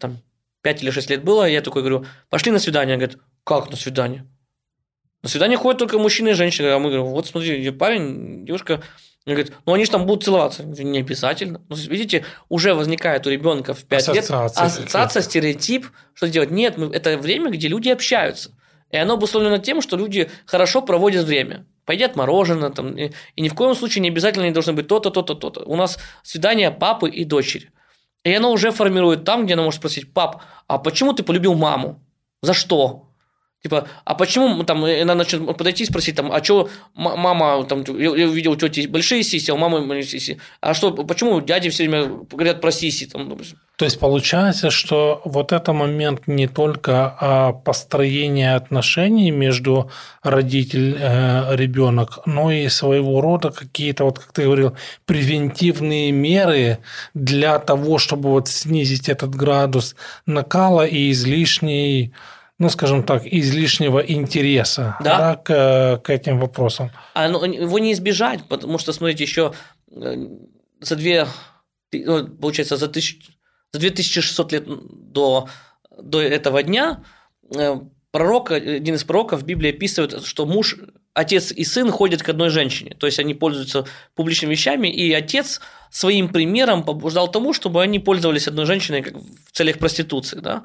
там 0.00 0.18
5 0.62 0.82
или 0.82 0.90
6 0.90 1.10
лет 1.10 1.22
было, 1.22 1.46
я 1.46 1.60
такой 1.60 1.82
говорю, 1.82 2.06
пошли 2.30 2.50
на 2.50 2.58
свидание. 2.58 2.94
Она 2.94 3.04
говорит, 3.04 3.22
как 3.44 3.70
на 3.70 3.76
свидание? 3.76 4.26
На 5.22 5.28
свидание 5.28 5.58
ходят 5.58 5.78
только 5.78 5.98
мужчины 5.98 6.30
и 6.30 6.34
женщины. 6.34 6.68
А 6.68 6.78
мы 6.78 6.88
говорим, 6.90 7.06
вот 7.06 7.26
смотри, 7.26 7.70
парень, 7.70 8.46
девушка, 8.46 8.82
он 9.26 9.34
говорит, 9.34 9.54
ну 9.64 9.72
они 9.72 9.84
же 9.84 9.90
там 9.90 10.04
будут 10.04 10.24
целоваться. 10.24 10.64
Не 10.64 10.98
обязательно. 10.98 11.62
Ну, 11.68 11.76
видите, 11.76 12.24
уже 12.50 12.74
возникает 12.74 13.26
у 13.26 13.30
ребенка 13.30 13.72
в 13.72 13.84
5 13.84 14.08
ассоциация, 14.08 14.42
лет 14.42 14.50
ассоциация, 14.56 15.22
стереотип, 15.22 15.86
что 16.12 16.28
делать. 16.28 16.50
Нет, 16.50 16.78
это 16.78 17.16
время, 17.16 17.50
где 17.50 17.68
люди 17.68 17.88
общаются. 17.88 18.50
И 18.90 18.96
оно 18.96 19.14
обусловлено 19.14 19.58
тем, 19.58 19.80
что 19.80 19.96
люди 19.96 20.30
хорошо 20.44 20.82
проводят 20.82 21.24
время. 21.24 21.66
Пойдет 21.86 22.16
мороженое, 22.16 22.70
там, 22.70 22.96
и, 22.96 23.12
и 23.34 23.42
ни 23.42 23.48
в 23.48 23.54
коем 23.54 23.74
случае 23.74 24.02
не 24.02 24.08
обязательно 24.08 24.44
не 24.44 24.52
должно 24.52 24.74
быть 24.74 24.88
то-то, 24.88 25.10
то-то, 25.10 25.34
то-то. 25.34 25.62
У 25.64 25.74
нас 25.74 25.98
свидание 26.22 26.70
папы 26.70 27.08
и 27.08 27.24
дочери. 27.24 27.70
И 28.24 28.32
оно 28.32 28.52
уже 28.52 28.70
формирует 28.72 29.24
там, 29.24 29.44
где 29.44 29.54
она 29.54 29.62
может 29.62 29.80
спросить, 29.80 30.12
пап, 30.12 30.42
а 30.66 30.78
почему 30.78 31.12
ты 31.12 31.22
полюбил 31.22 31.54
маму? 31.54 32.02
За 32.42 32.54
что? 32.54 33.08
Типа, 33.64 33.88
а 34.04 34.14
почему 34.14 34.62
там 34.64 34.84
она 34.84 35.14
начнет 35.14 35.56
подойти 35.56 35.84
и 35.84 35.86
спросить, 35.86 36.14
там, 36.14 36.30
а 36.30 36.44
что 36.44 36.68
мама, 36.94 37.64
там, 37.64 37.82
я 37.98 38.28
увидел 38.28 38.52
у 38.52 38.56
тети 38.56 38.86
большие 38.86 39.22
сиси, 39.22 39.50
а 39.50 39.54
у 39.54 39.56
мамы 39.56 39.80
маленькие 39.80 40.20
сиси. 40.20 40.38
А 40.60 40.74
что, 40.74 40.92
почему 40.92 41.40
дяди 41.40 41.70
все 41.70 41.88
время 41.88 42.10
говорят 42.30 42.60
про 42.60 42.70
сиси? 42.70 43.06
Там, 43.06 43.30
допустим? 43.30 43.58
То 43.76 43.86
есть 43.86 43.98
получается, 43.98 44.70
что 44.70 45.22
вот 45.24 45.52
это 45.52 45.72
момент 45.72 46.26
не 46.26 46.46
только 46.46 47.58
построение 47.64 48.54
отношений 48.54 49.30
между 49.30 49.90
родитель 50.22 50.98
э, 51.00 51.56
ребенок, 51.56 52.18
но 52.26 52.52
и 52.52 52.68
своего 52.68 53.22
рода 53.22 53.50
какие-то, 53.50 54.04
вот 54.04 54.18
как 54.18 54.32
ты 54.32 54.42
говорил, 54.42 54.76
превентивные 55.06 56.12
меры 56.12 56.80
для 57.14 57.58
того, 57.58 57.96
чтобы 57.96 58.28
вот 58.28 58.48
снизить 58.48 59.08
этот 59.08 59.34
градус 59.34 59.96
накала 60.26 60.86
и 60.86 61.10
излишней 61.10 62.12
ну, 62.58 62.68
скажем 62.68 63.02
так, 63.02 63.26
излишнего 63.26 63.98
интереса 64.00 64.96
да? 65.00 65.18
Да, 65.18 65.36
к, 65.36 66.02
к 66.04 66.10
этим 66.10 66.38
вопросам. 66.38 66.90
А 67.14 67.28
ну, 67.28 67.44
его 67.44 67.78
не 67.78 67.92
избежать, 67.92 68.44
потому 68.48 68.78
что, 68.78 68.92
смотрите, 68.92 69.24
еще 69.24 69.54
э, 69.90 70.14
за 70.80 70.96
две, 70.96 71.26
ну, 71.92 72.26
получается, 72.26 72.76
за, 72.76 72.88
тысяч, 72.88 73.28
за 73.72 73.80
2600 73.80 74.52
лет 74.52 74.64
до, 74.66 75.48
до 75.98 76.20
этого 76.20 76.62
дня 76.62 77.02
э, 77.56 77.76
пророк, 78.12 78.52
один 78.52 78.94
из 78.94 79.02
пророков 79.02 79.42
в 79.42 79.44
Библии 79.44 79.70
описывает, 79.70 80.24
что 80.24 80.46
муж, 80.46 80.76
отец 81.14 81.50
и 81.50 81.64
сын 81.64 81.90
ходят 81.90 82.22
к 82.22 82.28
одной 82.28 82.50
женщине. 82.50 82.94
То 82.96 83.06
есть 83.06 83.18
они 83.18 83.34
пользуются 83.34 83.86
публичными 84.14 84.52
вещами, 84.52 84.86
и 84.86 85.12
отец 85.12 85.60
своим 85.90 86.28
примером 86.28 86.84
побуждал 86.84 87.28
тому, 87.28 87.52
чтобы 87.52 87.82
они 87.82 87.98
пользовались 87.98 88.46
одной 88.46 88.66
женщиной 88.66 89.02
как 89.02 89.14
в 89.16 89.50
целях 89.50 89.78
проституции. 89.78 90.38
Да? 90.38 90.64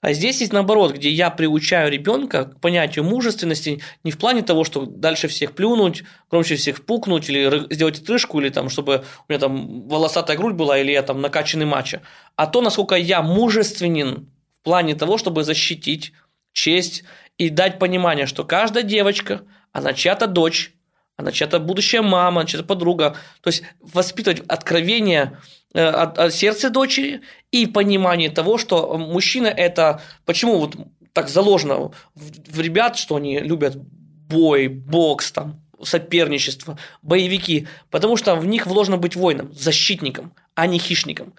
А 0.00 0.14
здесь 0.14 0.40
есть 0.40 0.52
наоборот, 0.52 0.92
где 0.92 1.10
я 1.10 1.28
приучаю 1.28 1.90
ребенка 1.90 2.46
к 2.46 2.60
понятию 2.60 3.04
мужественности 3.04 3.82
не 4.02 4.10
в 4.10 4.18
плане 4.18 4.42
того, 4.42 4.64
что 4.64 4.86
дальше 4.86 5.28
всех 5.28 5.52
плюнуть, 5.52 6.04
громче 6.30 6.56
всех 6.56 6.86
пукнуть 6.86 7.28
или 7.28 7.72
сделать 7.72 8.00
отрыжку, 8.00 8.40
или 8.40 8.48
там, 8.48 8.70
чтобы 8.70 9.04
у 9.28 9.32
меня 9.32 9.38
там 9.38 9.88
волосатая 9.88 10.38
грудь 10.38 10.54
была, 10.54 10.78
или 10.78 10.92
я 10.92 11.02
там 11.02 11.20
накачанный 11.20 11.66
мачо, 11.66 12.00
а 12.34 12.46
то, 12.46 12.62
насколько 12.62 12.94
я 12.94 13.20
мужественен 13.20 14.30
в 14.60 14.64
плане 14.64 14.94
того, 14.94 15.18
чтобы 15.18 15.44
защитить 15.44 16.12
честь 16.52 17.04
и 17.36 17.50
дать 17.50 17.78
понимание, 17.78 18.26
что 18.26 18.44
каждая 18.44 18.84
девочка, 18.84 19.42
она 19.72 19.92
чья-то 19.92 20.26
дочь, 20.26 20.72
она 21.20 21.32
чья-то 21.32 21.60
будущая 21.60 22.02
мама, 22.02 22.44
чья-то 22.44 22.64
подруга. 22.64 23.16
То 23.40 23.48
есть 23.48 23.62
воспитывать 23.80 24.42
откровение 24.48 25.38
э, 25.72 25.84
от, 25.84 26.18
от 26.18 26.34
сердца 26.34 26.70
дочери 26.70 27.20
и 27.52 27.66
понимание 27.66 28.30
того, 28.30 28.58
что 28.58 28.98
мужчина 28.98 29.46
это... 29.46 30.02
Почему 30.24 30.58
вот 30.58 30.76
так 31.12 31.28
заложено 31.28 31.76
в, 31.76 31.92
в 32.14 32.60
ребят, 32.60 32.96
что 32.96 33.16
они 33.16 33.38
любят 33.38 33.76
бой, 33.76 34.68
бокс, 34.68 35.32
там, 35.32 35.60
соперничество, 35.82 36.78
боевики, 37.02 37.66
потому 37.90 38.16
что 38.16 38.34
в 38.34 38.46
них 38.46 38.66
вложено 38.66 38.96
быть 38.96 39.16
воином, 39.16 39.52
защитником, 39.52 40.32
а 40.54 40.66
не 40.66 40.78
хищником. 40.78 41.34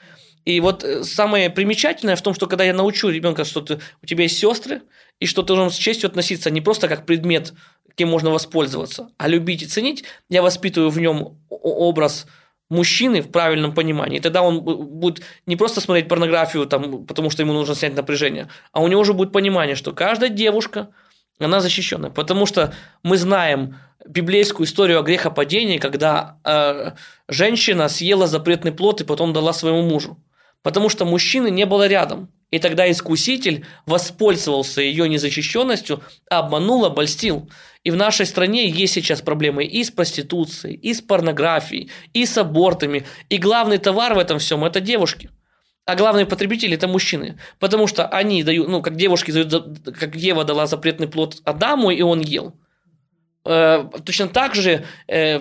И 0.46 0.60
вот 0.60 0.84
э, 0.84 1.04
самое 1.04 1.50
примечательное 1.50 2.16
в 2.16 2.22
том, 2.22 2.34
что 2.34 2.48
когда 2.48 2.64
я 2.64 2.74
научу 2.74 3.10
ребенка, 3.10 3.46
что 3.46 3.62
ты, 3.62 3.80
у 4.02 4.06
тебя 4.06 4.24
есть 4.24 4.40
сестры, 4.40 4.82
и 5.20 5.28
что 5.28 5.44
ты 5.44 5.50
должен 5.50 5.70
с 5.70 5.76
честью 5.76 6.08
относиться 6.08 6.50
не 6.50 6.62
просто 6.62 6.88
как 6.88 7.06
предмет, 7.06 7.54
кем 7.96 8.10
можно 8.10 8.30
воспользоваться, 8.30 9.10
а 9.18 9.28
любить 9.28 9.64
и 9.64 9.66
ценить, 9.66 10.04
я 10.30 10.42
воспитываю 10.42 10.90
в 10.90 11.00
нем 11.00 11.38
образ 11.50 12.28
мужчины 12.70 13.22
в 13.22 13.32
правильном 13.32 13.74
понимании. 13.74 14.18
И 14.18 14.22
тогда 14.22 14.42
он 14.42 14.62
будет 14.62 15.22
не 15.46 15.56
просто 15.56 15.82
смотреть 15.82 16.08
порнографию, 16.08 16.66
там, 16.66 17.06
потому 17.06 17.30
что 17.30 17.44
ему 17.44 17.54
нужно 17.54 17.76
снять 17.76 17.96
напряжение, 17.96 18.48
а 18.72 18.82
у 18.82 18.88
него 18.88 19.02
уже 19.02 19.14
будет 19.14 19.32
понимание, 19.32 19.76
что 19.76 19.92
каждая 19.92 20.30
девушка, 20.30 20.90
она 21.40 21.60
защищена. 21.60 22.10
Потому 22.12 22.46
что 22.46 22.74
мы 23.04 23.18
знаем 23.18 23.78
библейскую 24.08 24.68
историю 24.68 25.00
о 25.00 25.04
грехопадении, 25.04 25.80
когда 25.80 26.38
э, 26.44 26.92
женщина 27.28 27.90
съела 27.90 28.28
запретный 28.28 28.72
плод 28.72 29.02
и 29.02 29.06
потом 29.06 29.34
дала 29.34 29.52
своему 29.54 29.82
мужу 29.82 30.18
потому 30.64 30.90
что 30.90 31.06
мужчины 31.06 31.50
не 31.50 31.66
было 31.66 31.88
рядом. 31.88 32.30
И 32.52 32.60
тогда 32.60 32.90
искуситель 32.92 33.66
воспользовался 33.86 34.82
ее 34.82 35.08
незащищенностью, 35.08 36.04
обманул, 36.30 36.86
обольстил. 36.86 37.50
И 37.86 37.92
в 37.92 37.96
нашей 37.96 38.26
стране 38.26 38.70
есть 38.70 38.94
сейчас 38.94 39.22
проблемы 39.22 39.64
и 39.64 39.84
с 39.84 39.90
проституцией, 39.90 40.76
и 40.76 40.94
с 40.94 41.02
порнографией, 41.02 41.90
и 42.14 42.26
с 42.26 42.38
абортами. 42.38 43.06
И 43.30 43.38
главный 43.38 43.78
товар 43.78 44.14
в 44.14 44.20
этом 44.20 44.40
всем– 44.40 44.64
это 44.66 44.82
девушки. 44.82 45.30
А 45.86 45.96
главные 45.96 46.26
потребители– 46.26 46.76
это 46.76 46.90
мужчины. 46.90 47.40
Потому 47.58 47.88
что 47.88 48.06
они 48.06 48.44
дают, 48.44 48.68
ну, 48.68 48.82
как 48.82 48.98
девушки 48.98 49.32
дают, 49.32 49.80
как 49.98 50.16
Ева 50.16 50.44
дала 50.44 50.68
запретный 50.68 51.08
плод 51.08 51.42
Адаму, 51.46 51.90
и 51.90 52.02
он 52.02 52.20
ел. 52.20 52.54
Э, 53.46 53.90
точно 54.06 54.28
так 54.28 54.56
же 54.56 54.86
э, 55.08 55.40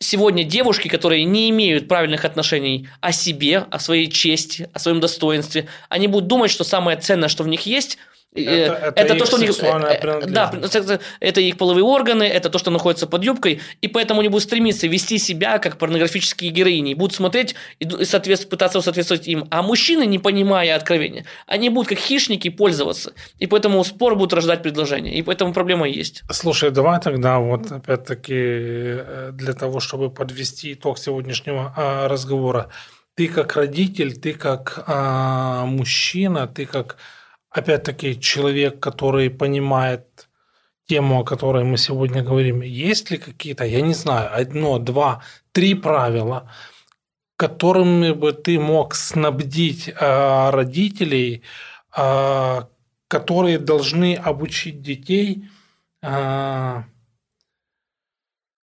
сегодня 0.00 0.42
девушки, 0.42 0.88
которые 0.88 1.24
не 1.24 1.50
имеют 1.50 1.86
правильных 1.86 2.24
отношений 2.24 2.88
о 3.00 3.12
себе, 3.12 3.58
о 3.70 3.78
своей 3.78 4.10
чести, 4.10 4.68
о 4.72 4.78
своем 4.78 4.98
достоинстве, 4.98 5.68
они 5.88 6.08
будут 6.08 6.26
думать, 6.26 6.50
что 6.50 6.64
самое 6.64 6.98
ценное, 6.98 7.28
что 7.28 7.44
в 7.44 7.48
них 7.48 7.66
есть– 7.66 7.98
это, 8.32 8.92
это, 8.94 9.00
это 9.00 9.14
то, 9.16 9.26
что 9.26 9.36
у 9.36 9.40
них... 9.40 9.50
Э, 9.60 10.26
да, 10.26 10.52
это 11.18 11.40
их 11.40 11.56
половые 11.56 11.84
органы, 11.84 12.22
это 12.22 12.48
то, 12.48 12.58
что 12.58 12.70
находится 12.70 13.08
под 13.08 13.24
юбкой, 13.24 13.60
и 13.80 13.88
поэтому 13.88 14.20
они 14.20 14.28
будут 14.28 14.44
стремиться 14.44 14.86
вести 14.86 15.18
себя 15.18 15.58
как 15.58 15.78
порнографические 15.78 16.52
героини, 16.52 16.94
будут 16.94 17.14
смотреть 17.14 17.56
и 17.80 18.04
соответствовать, 18.04 18.50
пытаться 18.50 18.80
соответствовать 18.80 19.26
им. 19.26 19.48
А 19.50 19.62
мужчины, 19.62 20.06
не 20.06 20.20
понимая 20.20 20.76
откровения, 20.76 21.24
они 21.46 21.70
будут 21.70 21.88
как 21.88 21.98
хищники 21.98 22.50
пользоваться, 22.50 23.14
и 23.38 23.48
поэтому 23.48 23.82
спор 23.82 24.14
будет 24.14 24.32
рождать 24.32 24.62
предложение, 24.62 25.14
и 25.14 25.22
поэтому 25.22 25.52
проблема 25.52 25.88
есть. 25.88 26.22
Слушай, 26.30 26.70
давай 26.70 27.00
тогда 27.00 27.40
вот 27.40 27.72
опять-таки 27.72 28.34
э, 28.36 29.30
для 29.32 29.54
того, 29.54 29.80
чтобы 29.80 30.08
подвести 30.10 30.74
итог 30.74 30.98
сегодняшнего 30.98 31.74
а, 31.76 32.06
разговора, 32.06 32.68
ты 33.16 33.26
как 33.26 33.56
родитель, 33.56 34.16
ты 34.16 34.34
как 34.34 34.84
а, 34.86 35.64
мужчина, 35.66 36.46
ты 36.46 36.64
как 36.64 36.96
опять-таки, 37.50 38.20
человек, 38.20 38.80
который 38.80 39.30
понимает 39.30 40.28
тему, 40.86 41.20
о 41.20 41.24
которой 41.24 41.64
мы 41.64 41.76
сегодня 41.76 42.22
говорим, 42.22 42.62
есть 42.62 43.10
ли 43.10 43.18
какие-то, 43.18 43.64
я 43.64 43.80
не 43.80 43.94
знаю, 43.94 44.30
одно, 44.32 44.78
два, 44.78 45.22
три 45.52 45.74
правила, 45.74 46.50
которыми 47.36 48.12
бы 48.12 48.32
ты 48.32 48.58
мог 48.58 48.94
снабдить 48.94 49.88
э, 49.88 50.50
родителей, 50.50 51.42
э, 51.96 52.60
которые 53.08 53.58
должны 53.58 54.14
обучить 54.14 54.82
детей 54.82 55.48
э, 56.02 56.82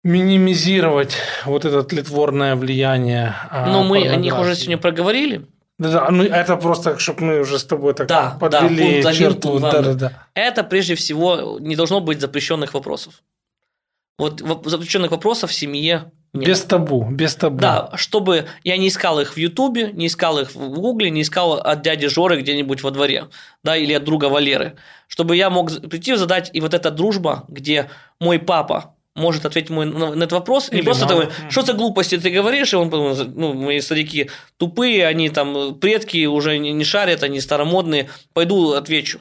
минимизировать 0.04 1.16
вот 1.44 1.64
это 1.64 1.82
тлетворное 1.82 2.56
влияние. 2.56 3.34
Но 3.52 3.84
мы 3.84 4.08
о 4.08 4.16
них 4.16 4.38
уже 4.38 4.54
сегодня 4.54 4.78
проговорили. 4.78 5.46
Да, 5.90 6.10
ну 6.10 6.22
это 6.22 6.56
просто, 6.56 6.98
чтобы 6.98 7.24
мы 7.24 7.40
уже 7.40 7.58
с 7.58 7.64
тобой 7.64 7.94
так 7.94 8.06
да, 8.06 8.36
подвели 8.38 9.02
да, 9.02 9.12
черту. 9.12 9.58
Да, 9.58 9.82
да, 9.82 9.94
да. 9.94 10.12
Это 10.34 10.64
прежде 10.64 10.94
всего 10.94 11.58
не 11.60 11.76
должно 11.76 12.00
быть 12.00 12.20
запрещенных 12.20 12.74
вопросов. 12.74 13.22
Вот 14.18 14.40
запрещенных 14.64 15.10
вопросов 15.10 15.50
в 15.50 15.54
семье 15.54 16.12
нет. 16.34 16.48
Без 16.48 16.62
табу, 16.62 17.06
без 17.10 17.34
табу. 17.34 17.58
Да, 17.58 17.90
чтобы 17.96 18.46
я 18.64 18.78
не 18.78 18.88
искал 18.88 19.20
их 19.20 19.34
в 19.34 19.36
Ютубе, 19.36 19.92
не 19.92 20.06
искал 20.06 20.38
их 20.38 20.54
в 20.54 20.68
Гугле, 20.70 21.10
не 21.10 21.22
искал 21.22 21.54
от 21.54 21.82
дяди 21.82 22.08
Жоры 22.08 22.40
где-нибудь 22.40 22.82
во 22.82 22.90
дворе, 22.90 23.28
да, 23.62 23.76
или 23.76 23.92
от 23.92 24.04
друга 24.04 24.26
Валеры. 24.26 24.76
Чтобы 25.08 25.36
я 25.36 25.50
мог 25.50 25.70
прийти 25.90 26.12
и 26.12 26.16
задать, 26.16 26.50
и 26.54 26.60
вот 26.60 26.72
эта 26.72 26.90
дружба, 26.90 27.44
где 27.48 27.90
мой 28.18 28.38
папа 28.38 28.94
может 29.14 29.44
ответить 29.44 29.70
мой, 29.70 29.86
на, 29.86 30.14
на 30.14 30.24
этот 30.24 30.32
вопрос. 30.32 30.68
Или 30.70 30.78
не 30.78 30.82
просто 30.82 31.06
такой, 31.06 31.28
что 31.50 31.62
за 31.62 31.74
глупости 31.74 32.18
ты 32.18 32.30
говоришь, 32.30 32.72
и 32.72 32.76
он 32.76 32.88
ну, 33.34 33.52
мои 33.52 33.80
старики 33.80 34.30
тупые, 34.56 35.06
они 35.06 35.28
там 35.28 35.74
предки 35.76 36.26
уже 36.26 36.58
не, 36.58 36.72
не 36.72 36.84
шарят, 36.84 37.22
они 37.22 37.40
старомодные, 37.40 38.08
пойду 38.32 38.72
отвечу. 38.72 39.20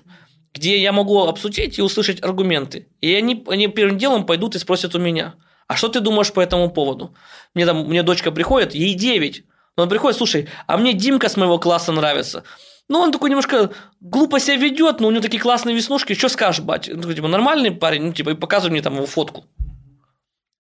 Где 0.54 0.82
я 0.82 0.91
могу 0.91 1.21
обсудить 1.23 1.80
и 1.80 1.82
услышать 1.82 2.21
аргументы. 2.23 2.88
И 2.99 3.13
они, 3.13 3.43
они 3.47 3.67
первым 3.67 3.97
делом 3.97 4.25
пойдут 4.25 4.56
и 4.56 4.60
спросят 4.60 4.95
у 4.95 4.99
меня, 4.99 5.36
а 5.67 5.77
что 5.77 5.88
ты 5.88 6.01
думаешь 6.01 6.34
по 6.34 6.41
этому 6.41 6.69
поводу? 6.69 7.15
Мне 7.54 7.65
там, 7.65 7.88
мне 7.88 8.04
дочка 8.04 8.32
приходит, 8.32 8.75
ей 8.75 8.93
9. 8.93 9.43
Но 9.77 9.84
он 9.84 9.89
приходит, 9.89 10.17
слушай, 10.17 10.49
а 10.67 10.77
мне 10.77 10.91
Димка 10.93 11.30
с 11.30 11.38
моего 11.38 11.58
класса 11.60 11.93
нравится. 11.93 12.43
Ну, 12.89 12.99
он 12.99 13.13
такой 13.13 13.30
немножко 13.30 13.71
глупо 14.01 14.41
себя 14.41 14.58
ведет, 14.58 14.99
но 14.99 15.08
у 15.08 15.12
него 15.12 15.21
такие 15.21 15.41
классные 15.41 15.73
веснушки. 15.73 16.13
Что 16.13 16.27
скажешь, 16.27 16.62
батя? 16.62 16.93
Ну, 16.93 17.13
типа, 17.13 17.30
нормальный 17.30 17.71
парень, 17.71 18.04
ну, 18.04 18.12
типа, 18.12 18.32
и 18.32 18.34
показывай 18.34 18.71
мне 18.71 18.82
там 18.82 18.95
его 18.95 19.06
фотку. 19.06 19.45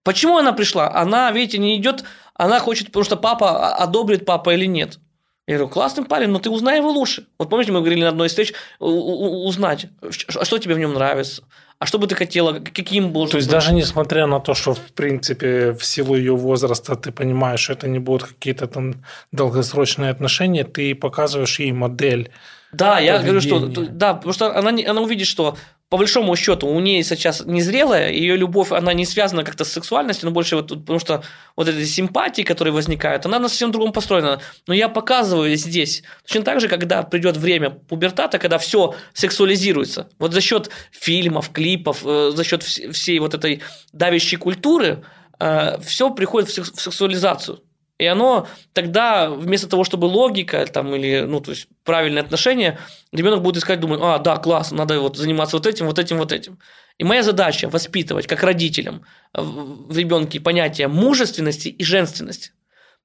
Почему 0.03 0.37
она 0.37 0.53
пришла? 0.53 0.93
Она, 0.93 1.31
видите, 1.31 1.57
не 1.57 1.77
идет, 1.77 2.03
она 2.33 2.59
хочет, 2.59 2.87
потому 2.87 3.03
что 3.03 3.17
папа 3.17 3.75
одобрит 3.75 4.25
папа 4.25 4.53
или 4.53 4.65
нет. 4.65 4.99
Я 5.47 5.57
говорю, 5.57 5.73
классный 5.73 6.05
парень, 6.05 6.29
но 6.29 6.39
ты 6.39 6.49
узнай 6.49 6.77
его 6.77 6.91
лучше. 6.91 7.27
Вот 7.37 7.49
помните, 7.49 7.71
мы 7.71 7.79
говорили 7.79 8.01
на 8.01 8.09
одной 8.09 8.27
из 8.27 8.31
встреч, 8.31 8.53
узнать, 8.79 9.87
а 10.01 10.45
что 10.45 10.57
тебе 10.59 10.75
в 10.75 10.79
нем 10.79 10.93
нравится, 10.93 11.43
а 11.77 11.85
что 11.85 11.97
бы 11.97 12.07
ты 12.07 12.15
хотела, 12.15 12.53
каким 12.53 13.11
был. 13.11 13.27
То 13.27 13.37
есть, 13.37 13.49
даже 13.49 13.73
несмотря 13.73 14.27
на 14.27 14.39
то, 14.39 14.53
что, 14.53 14.73
в 14.73 14.91
принципе, 14.93 15.73
в 15.73 15.83
силу 15.83 16.15
ее 16.15 16.35
возраста 16.35 16.95
ты 16.95 17.11
понимаешь, 17.11 17.59
что 17.59 17.73
это 17.73 17.87
не 17.87 17.99
будут 17.99 18.27
какие-то 18.27 18.67
там 18.67 19.03
долгосрочные 19.31 20.11
отношения, 20.11 20.63
ты 20.63 20.95
показываешь 20.95 21.59
ей 21.59 21.71
модель 21.71 22.31
да, 22.71 22.99
я 22.99 23.19
говорю, 23.19 23.41
что 23.41 23.59
да, 23.67 24.13
потому 24.13 24.33
что 24.33 24.57
она, 24.57 24.69
она 24.69 25.01
увидит, 25.01 25.27
что 25.27 25.57
по 25.91 25.97
большому 25.97 26.37
счету 26.37 26.69
у 26.69 26.79
нее 26.79 27.03
сейчас 27.03 27.43
незрелая, 27.45 28.13
ее 28.13 28.37
любовь, 28.37 28.71
она 28.71 28.93
не 28.93 29.05
связана 29.05 29.43
как-то 29.43 29.65
с 29.65 29.73
сексуальностью, 29.73 30.29
но 30.29 30.33
больше 30.33 30.55
вот, 30.55 30.69
потому 30.69 30.99
что 30.99 31.21
вот 31.57 31.67
эти 31.67 31.83
симпатии, 31.83 32.43
которые 32.43 32.73
возникают, 32.73 33.25
она 33.25 33.39
на 33.39 33.49
совсем 33.49 33.73
другом 33.73 33.91
построена. 33.91 34.39
Но 34.67 34.73
я 34.73 34.87
показываю 34.87 35.53
здесь. 35.57 36.03
Точно 36.25 36.43
так 36.43 36.61
же, 36.61 36.69
когда 36.69 37.03
придет 37.03 37.35
время 37.35 37.71
пубертата, 37.71 38.39
когда 38.39 38.57
все 38.57 38.95
сексуализируется. 39.11 40.07
Вот 40.17 40.31
за 40.31 40.39
счет 40.39 40.69
фильмов, 40.91 41.51
клипов, 41.51 42.05
э, 42.05 42.31
за 42.33 42.43
счет 42.45 42.63
всей 42.63 43.19
вот 43.19 43.33
этой 43.33 43.61
давящей 43.91 44.37
культуры, 44.37 45.03
э, 45.41 45.77
все 45.81 46.09
приходит 46.11 46.49
в 46.51 46.79
сексуализацию. 46.79 47.59
И 48.01 48.05
оно 48.07 48.47
тогда, 48.73 49.29
вместо 49.29 49.69
того, 49.69 49.83
чтобы 49.83 50.05
логика 50.05 50.65
там, 50.65 50.95
или 50.95 51.21
ну, 51.21 51.39
то 51.39 51.51
есть 51.51 51.67
правильное 51.83 52.23
отношение, 52.23 52.79
ребенок 53.11 53.43
будет 53.43 53.57
искать, 53.57 53.79
думать, 53.79 53.99
а, 54.01 54.17
да, 54.17 54.37
классно, 54.37 54.77
надо 54.77 54.99
вот 54.99 55.17
заниматься 55.17 55.55
вот 55.55 55.67
этим, 55.67 55.85
вот 55.85 55.99
этим, 55.99 56.17
вот 56.17 56.31
этим. 56.31 56.57
И 56.97 57.03
моя 57.03 57.21
задача 57.21 57.69
воспитывать, 57.69 58.25
как 58.25 58.41
родителям, 58.41 59.05
в 59.35 59.95
ребенке 59.95 60.39
понятие 60.39 60.87
мужественности 60.87 61.67
и 61.67 61.83
женственности. 61.83 62.53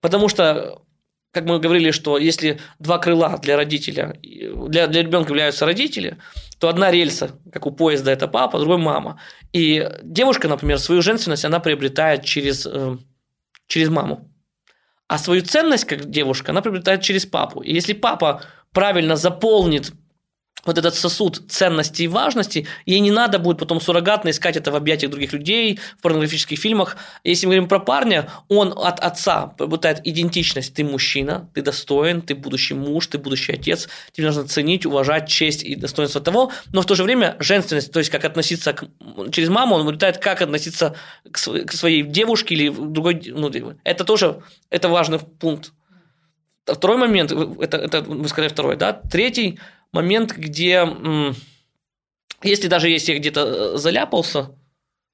Потому 0.00 0.28
что, 0.28 0.80
как 1.30 1.44
мы 1.44 1.58
говорили, 1.58 1.90
что 1.90 2.16
если 2.16 2.58
два 2.78 2.96
крыла 2.96 3.36
для 3.36 3.58
родителя, 3.58 4.18
для, 4.22 4.86
для 4.86 5.02
ребенка 5.02 5.28
являются 5.28 5.66
родители, 5.66 6.16
то 6.58 6.70
одна 6.70 6.90
рельса, 6.90 7.38
как 7.52 7.66
у 7.66 7.70
поезда, 7.70 8.12
это 8.12 8.28
папа, 8.28 8.58
другой 8.58 8.78
мама. 8.78 9.20
И 9.52 9.86
девушка, 10.02 10.48
например, 10.48 10.78
свою 10.78 11.02
женственность 11.02 11.44
она 11.44 11.60
приобретает 11.60 12.24
через, 12.24 12.64
э, 12.64 12.96
через 13.66 13.90
маму. 13.90 14.30
А 15.08 15.18
свою 15.18 15.42
ценность 15.42 15.84
как 15.84 16.10
девушка 16.10 16.52
она 16.52 16.62
приобретает 16.62 17.02
через 17.02 17.26
папу. 17.26 17.60
И 17.60 17.72
если 17.72 17.92
папа 17.92 18.42
правильно 18.72 19.16
заполнит 19.16 19.92
вот 20.66 20.78
этот 20.78 20.94
сосуд 20.94 21.42
ценности 21.48 22.02
и 22.02 22.08
важности, 22.08 22.66
ей 22.84 23.00
не 23.00 23.10
надо 23.10 23.38
будет 23.38 23.58
потом 23.58 23.80
суррогатно 23.80 24.30
искать 24.30 24.56
это 24.56 24.70
в 24.72 24.76
объятиях 24.76 25.10
других 25.10 25.32
людей, 25.32 25.78
в 25.98 26.02
порнографических 26.02 26.58
фильмах. 26.58 26.96
Если 27.24 27.46
мы 27.46 27.52
говорим 27.52 27.68
про 27.68 27.80
парня, 27.80 28.28
он 28.48 28.74
от 28.76 29.00
отца 29.00 29.46
пытает 29.46 30.00
идентичность. 30.04 30.74
Ты 30.74 30.84
мужчина, 30.84 31.48
ты 31.54 31.62
достоин, 31.62 32.20
ты 32.22 32.34
будущий 32.34 32.74
муж, 32.74 33.06
ты 33.06 33.18
будущий 33.18 33.52
отец, 33.52 33.88
тебе 34.12 34.26
нужно 34.26 34.46
ценить, 34.46 34.86
уважать 34.86 35.28
честь 35.28 35.62
и 35.62 35.76
достоинство 35.76 36.20
того, 36.20 36.52
но 36.72 36.82
в 36.82 36.86
то 36.86 36.94
же 36.94 37.04
время 37.04 37.36
женственность, 37.38 37.92
то 37.92 37.98
есть 37.98 38.10
как 38.10 38.24
относиться 38.24 38.72
к, 38.72 38.86
через 39.30 39.48
маму, 39.48 39.76
он 39.76 39.86
вылетает, 39.86 40.18
как 40.18 40.42
относиться 40.42 40.94
к, 41.30 41.38
своей 41.38 42.02
девушке 42.02 42.54
или 42.54 42.68
другой, 42.68 43.22
ну, 43.26 43.50
это 43.84 44.04
тоже, 44.04 44.42
это 44.70 44.88
важный 44.88 45.18
пункт. 45.18 45.72
Второй 46.64 46.96
момент, 46.96 47.30
это, 47.30 47.76
это 47.76 48.02
вы 48.02 48.28
сказали 48.28 48.48
второй, 48.48 48.76
да, 48.76 48.92
третий– 48.92 49.58
момент, 49.92 50.32
где 50.36 50.84
если 52.42 52.68
даже 52.68 52.88
если 52.88 53.12
я 53.12 53.18
где-то 53.18 53.74
э, 53.74 53.78
заляпался, 53.78 54.50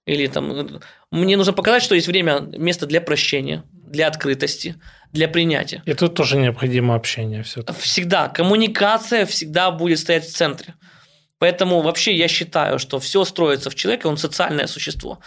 или 0.06 0.26
там, 0.26 0.52
э, 0.52 0.80
мне 1.11 1.37
нужно 1.37 1.52
показать, 1.52 1.82
что 1.82 1.94
есть 1.94 2.06
время, 2.06 2.40
место 2.40 2.87
для 2.87 3.00
прощения, 3.00 3.64
для 3.72 4.08
открытости, 4.08 4.76
для 5.12 5.28
принятия. 5.28 5.82
И 5.87 5.94
тут 5.94 6.14
тоже 6.14 6.37
необходимо 6.37 6.94
общение 6.94 7.42
все. 7.42 7.62
Всегда. 7.78 8.28
Коммуникация 8.28 9.26
всегда 9.26 9.70
будет 9.70 9.98
стоять 9.98 10.24
в 10.26 10.35
центре. 10.35 10.74
Поэтому 11.38 11.80
вообще 11.80 12.14
я 12.14 12.28
считаю, 12.28 12.78
что 12.78 13.00
все 13.00 13.24
строится 13.24 13.68
в 13.68 13.74
человеке, 13.74 14.08
он 14.08 14.16
социальное 14.16 14.66
существо 14.66 15.18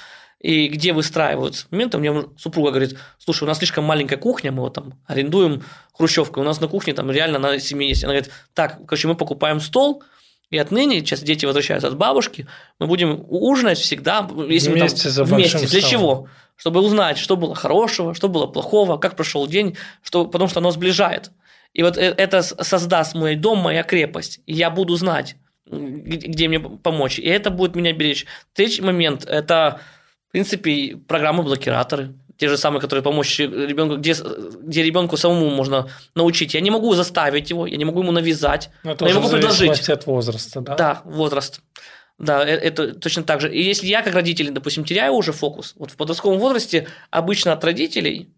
и 0.45 0.67
где 0.67 0.93
выстраиваются 0.93 1.65
моменты. 1.71 1.97
Мне 1.97 2.25
супруга 2.37 2.69
говорит, 2.69 2.99
слушай, 3.17 3.45
у 3.45 3.47
нас 3.47 3.57
слишком 3.57 3.83
маленькая 3.83 4.17
кухня, 4.17 4.51
мы 4.51 4.61
вот 4.61 4.75
там 4.75 4.93
арендуем 5.07 5.63
хрущевку, 5.91 6.39
у 6.39 6.43
нас 6.43 6.61
на 6.61 6.67
кухне 6.67 6.93
там 6.93 7.09
реально 7.09 7.39
на 7.39 7.59
семье 7.59 7.89
есть. 7.89 8.03
Она 8.03 8.13
говорит, 8.13 8.31
так, 8.53 8.77
короче, 8.85 9.07
мы 9.07 9.15
покупаем 9.15 9.59
стол, 9.59 10.03
и 10.51 10.59
отныне, 10.59 10.99
сейчас 10.99 11.21
дети 11.21 11.47
возвращаются 11.47 11.87
от 11.87 11.97
бабушки, 11.97 12.45
мы 12.79 12.85
будем 12.85 13.25
ужинать 13.27 13.79
всегда, 13.79 14.29
если 14.47 14.71
вместе, 14.71 15.09
мы 15.09 15.15
там, 15.15 15.25
вместе. 15.25 15.65
Для 15.65 15.81
чего? 15.81 16.27
Чтобы 16.55 16.81
узнать, 16.81 17.17
что 17.17 17.37
было 17.37 17.55
хорошего, 17.55 18.13
что 18.13 18.29
было 18.29 18.45
плохого, 18.45 18.97
как 18.97 19.15
прошел 19.15 19.47
день, 19.47 19.75
что, 20.03 20.27
потому 20.27 20.47
что 20.47 20.59
оно 20.59 20.69
сближает. 20.69 21.31
И 21.73 21.81
вот 21.81 21.97
э, 21.97 22.13
это 22.15 22.43
создаст 22.43 23.15
мой 23.15 23.35
дом, 23.35 23.57
моя 23.57 23.81
крепость. 23.81 24.41
И 24.45 24.53
я 24.53 24.69
буду 24.69 24.95
знать, 24.95 25.37
где 25.65 26.47
мне 26.47 26.59
помочь. 26.59 27.17
И 27.17 27.25
это 27.25 27.49
будет 27.49 27.75
меня 27.75 27.93
беречь. 27.93 28.27
Третий 28.53 28.83
момент– 28.83 29.25
это 29.27 29.81
принципе, 30.35 30.97
программы-блокираторы, 31.07 32.13
те 32.37 32.49
же 32.49 32.57
самые, 32.57 32.81
которые 32.81 33.01
помочь 33.01 33.39
ребенку, 33.39 33.95
где, 33.95 34.13
где 34.63 34.83
ребенку 34.83 35.15
самому 35.15 35.49
можно 35.49 35.87
научить. 36.13 36.53
Я 36.53 36.59
не 36.59 36.71
могу 36.71 36.93
заставить 36.93 37.49
его, 37.49 37.65
я 37.65 37.77
не 37.77 37.85
могу 37.85 38.01
ему 38.01 38.11
навязать, 38.11 38.69
но, 38.83 38.97
но 38.99 39.07
я 39.07 39.13
могу 39.13 39.29
предложить. 39.29 39.89
от 39.89 40.05
возраста, 40.05 40.59
да? 40.59 40.75
Да, 40.75 41.01
возраст. 41.05 41.61
Да, 42.17 42.45
э, 42.45 42.51
это 42.51 42.93
точно 42.93 43.23
так 43.23 43.39
же. 43.39 43.53
И 43.53 43.63
если 43.63 43.87
я, 43.87 44.01
как 44.01 44.13
родитель, 44.13 44.51
допустим, 44.51 44.83
теряю 44.83 45.13
уже 45.13 45.31
фокус, 45.31 45.73
вот 45.77 45.91
в 45.91 45.95
подростковом 45.95 46.39
возрасте 46.39 46.89
обычно 47.11 47.53
от 47.53 47.63
родителей 47.63 48.29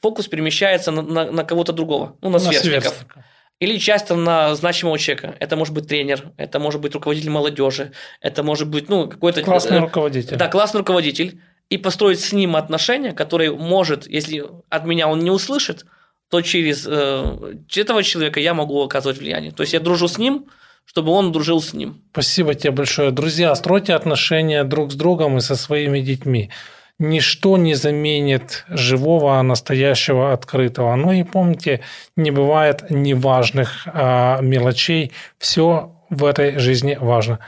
фокус 0.00 0.28
перемещается 0.28 0.90
на, 0.90 1.02
на, 1.02 1.30
на 1.30 1.44
кого-то 1.44 1.74
другого, 1.74 2.16
ну, 2.22 2.30
на, 2.30 2.38
на 2.38 2.40
сверстников. 2.40 2.84
сверстника. 2.84 3.24
Или 3.58 3.78
часто 3.78 4.16
на 4.16 4.54
значимого 4.54 4.98
человека. 4.98 5.34
Это 5.40 5.56
может 5.56 5.72
быть 5.72 5.88
тренер, 5.88 6.32
это 6.36 6.58
может 6.58 6.80
быть 6.80 6.94
руководитель 6.94 7.30
молодежи, 7.30 7.92
это 8.20 8.42
может 8.42 8.68
быть 8.68 8.90
ну, 8.90 9.08
какой-то... 9.08 9.42
Классный 9.42 9.78
э, 9.78 9.80
руководитель. 9.80 10.36
Да, 10.36 10.48
классный 10.48 10.78
руководитель. 10.78 11.40
И 11.70 11.78
построить 11.78 12.20
с 12.20 12.32
ним 12.32 12.54
отношения, 12.54 13.12
которые 13.12 13.52
может, 13.52 14.06
если 14.06 14.44
от 14.68 14.84
меня 14.84 15.08
он 15.08 15.20
не 15.20 15.30
услышит, 15.30 15.86
то 16.28 16.42
через 16.42 16.86
э, 16.86 17.56
этого 17.74 18.02
человека 18.02 18.40
я 18.40 18.52
могу 18.52 18.82
оказывать 18.82 19.18
влияние. 19.18 19.52
То 19.52 19.62
есть 19.62 19.72
я 19.72 19.80
дружу 19.80 20.06
с 20.06 20.18
ним, 20.18 20.46
чтобы 20.84 21.12
он 21.12 21.32
дружил 21.32 21.62
с 21.62 21.72
ним. 21.72 22.02
Спасибо 22.12 22.54
тебе 22.54 22.72
большое. 22.72 23.10
Друзья, 23.10 23.54
стройте 23.54 23.94
отношения 23.94 24.64
друг 24.64 24.92
с 24.92 24.94
другом 24.94 25.38
и 25.38 25.40
со 25.40 25.56
своими 25.56 26.00
детьми 26.00 26.50
ничто 26.98 27.56
не 27.56 27.74
заменит 27.74 28.64
живого, 28.68 29.40
настоящего, 29.42 30.32
открытого. 30.32 30.94
Ну 30.96 31.12
и 31.12 31.22
помните, 31.22 31.80
не 32.16 32.30
бывает 32.30 32.90
неважных 32.90 33.86
а, 33.86 34.40
мелочей. 34.40 35.12
Все 35.38 35.92
в 36.10 36.24
этой 36.24 36.58
жизни 36.58 36.96
важно. 37.00 37.38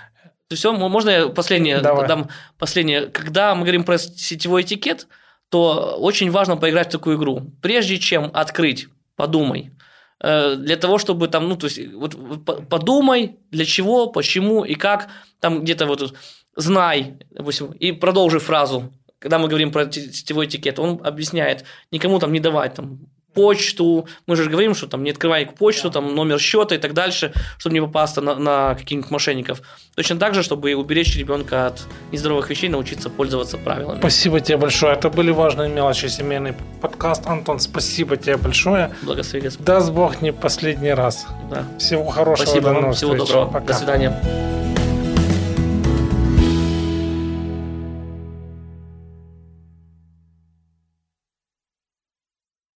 Все, 0.50 0.72
можно 0.72 1.10
я 1.10 1.28
последнее 1.28 1.80
Давай. 1.80 2.08
дам 2.08 2.28
последнее. 2.58 3.06
Когда 3.06 3.54
мы 3.54 3.62
говорим 3.62 3.84
про 3.84 3.98
сетевой 3.98 4.62
этикет, 4.62 5.06
то 5.50 5.96
очень 5.98 6.30
важно 6.30 6.56
поиграть 6.56 6.88
в 6.88 6.92
такую 6.92 7.16
игру. 7.16 7.52
Прежде 7.62 7.98
чем 7.98 8.30
открыть, 8.32 8.88
подумай. 9.16 9.72
Э, 10.20 10.56
для 10.56 10.76
того, 10.76 10.98
чтобы 10.98 11.28
там, 11.28 11.48
ну, 11.48 11.56
то 11.56 11.66
есть, 11.66 11.80
вот 11.94 12.16
подумай, 12.68 13.36
для 13.50 13.64
чего, 13.64 14.06
почему 14.08 14.64
и 14.64 14.74
как, 14.74 15.08
там 15.40 15.62
где-то 15.62 15.86
вот 15.86 16.14
знай, 16.56 17.18
допустим, 17.30 17.72
и 17.72 17.92
продолжи 17.92 18.40
фразу 18.40 18.92
когда 19.18 19.38
мы 19.38 19.48
говорим 19.48 19.72
про 19.72 19.90
сетевой 19.90 20.46
этикет, 20.46 20.78
он 20.78 21.00
объясняет, 21.04 21.64
никому 21.90 22.18
там 22.18 22.32
не 22.32 22.40
давать 22.40 22.74
там 22.74 23.00
почту, 23.34 24.08
мы 24.26 24.34
же 24.36 24.50
говорим, 24.50 24.74
что 24.74 24.88
там 24.88 25.04
не 25.04 25.10
открывай 25.10 25.46
почту, 25.46 25.90
там 25.90 26.14
номер 26.14 26.40
счета 26.40 26.74
и 26.74 26.78
так 26.78 26.92
дальше, 26.92 27.32
чтобы 27.58 27.74
не 27.74 27.80
попасться 27.80 28.20
на, 28.20 28.34
на 28.34 28.74
каких-нибудь 28.74 29.10
мошенников. 29.12 29.62
Точно 29.94 30.16
так 30.18 30.34
же, 30.34 30.42
чтобы 30.42 30.74
уберечь 30.74 31.16
ребенка 31.16 31.68
от 31.68 31.86
нездоровых 32.10 32.50
вещей, 32.50 32.68
научиться 32.68 33.10
пользоваться 33.10 33.56
правилами. 33.56 34.00
Спасибо 34.00 34.40
тебе 34.40 34.56
большое. 34.56 34.94
Это 34.94 35.08
были 35.08 35.30
важные 35.30 35.68
мелочи 35.68 36.06
семейный 36.06 36.54
подкаст. 36.80 37.26
Антон, 37.26 37.60
спасибо 37.60 38.16
тебе 38.16 38.38
большое. 38.38 38.90
Благослови 39.02 39.44
Господь. 39.44 39.66
Даст 39.66 39.92
Бог 39.92 40.20
не 40.20 40.32
последний 40.32 40.92
раз. 40.92 41.26
Да. 41.48 41.64
Всего 41.78 42.06
хорошего. 42.06 42.46
Спасибо 42.46 42.70
до 42.70 42.80
вам. 42.80 42.92
Всего 42.92 43.12
встреч. 43.12 43.28
доброго. 43.28 43.52
Пока. 43.52 43.66
До 43.66 43.74
свидания. 43.74 44.87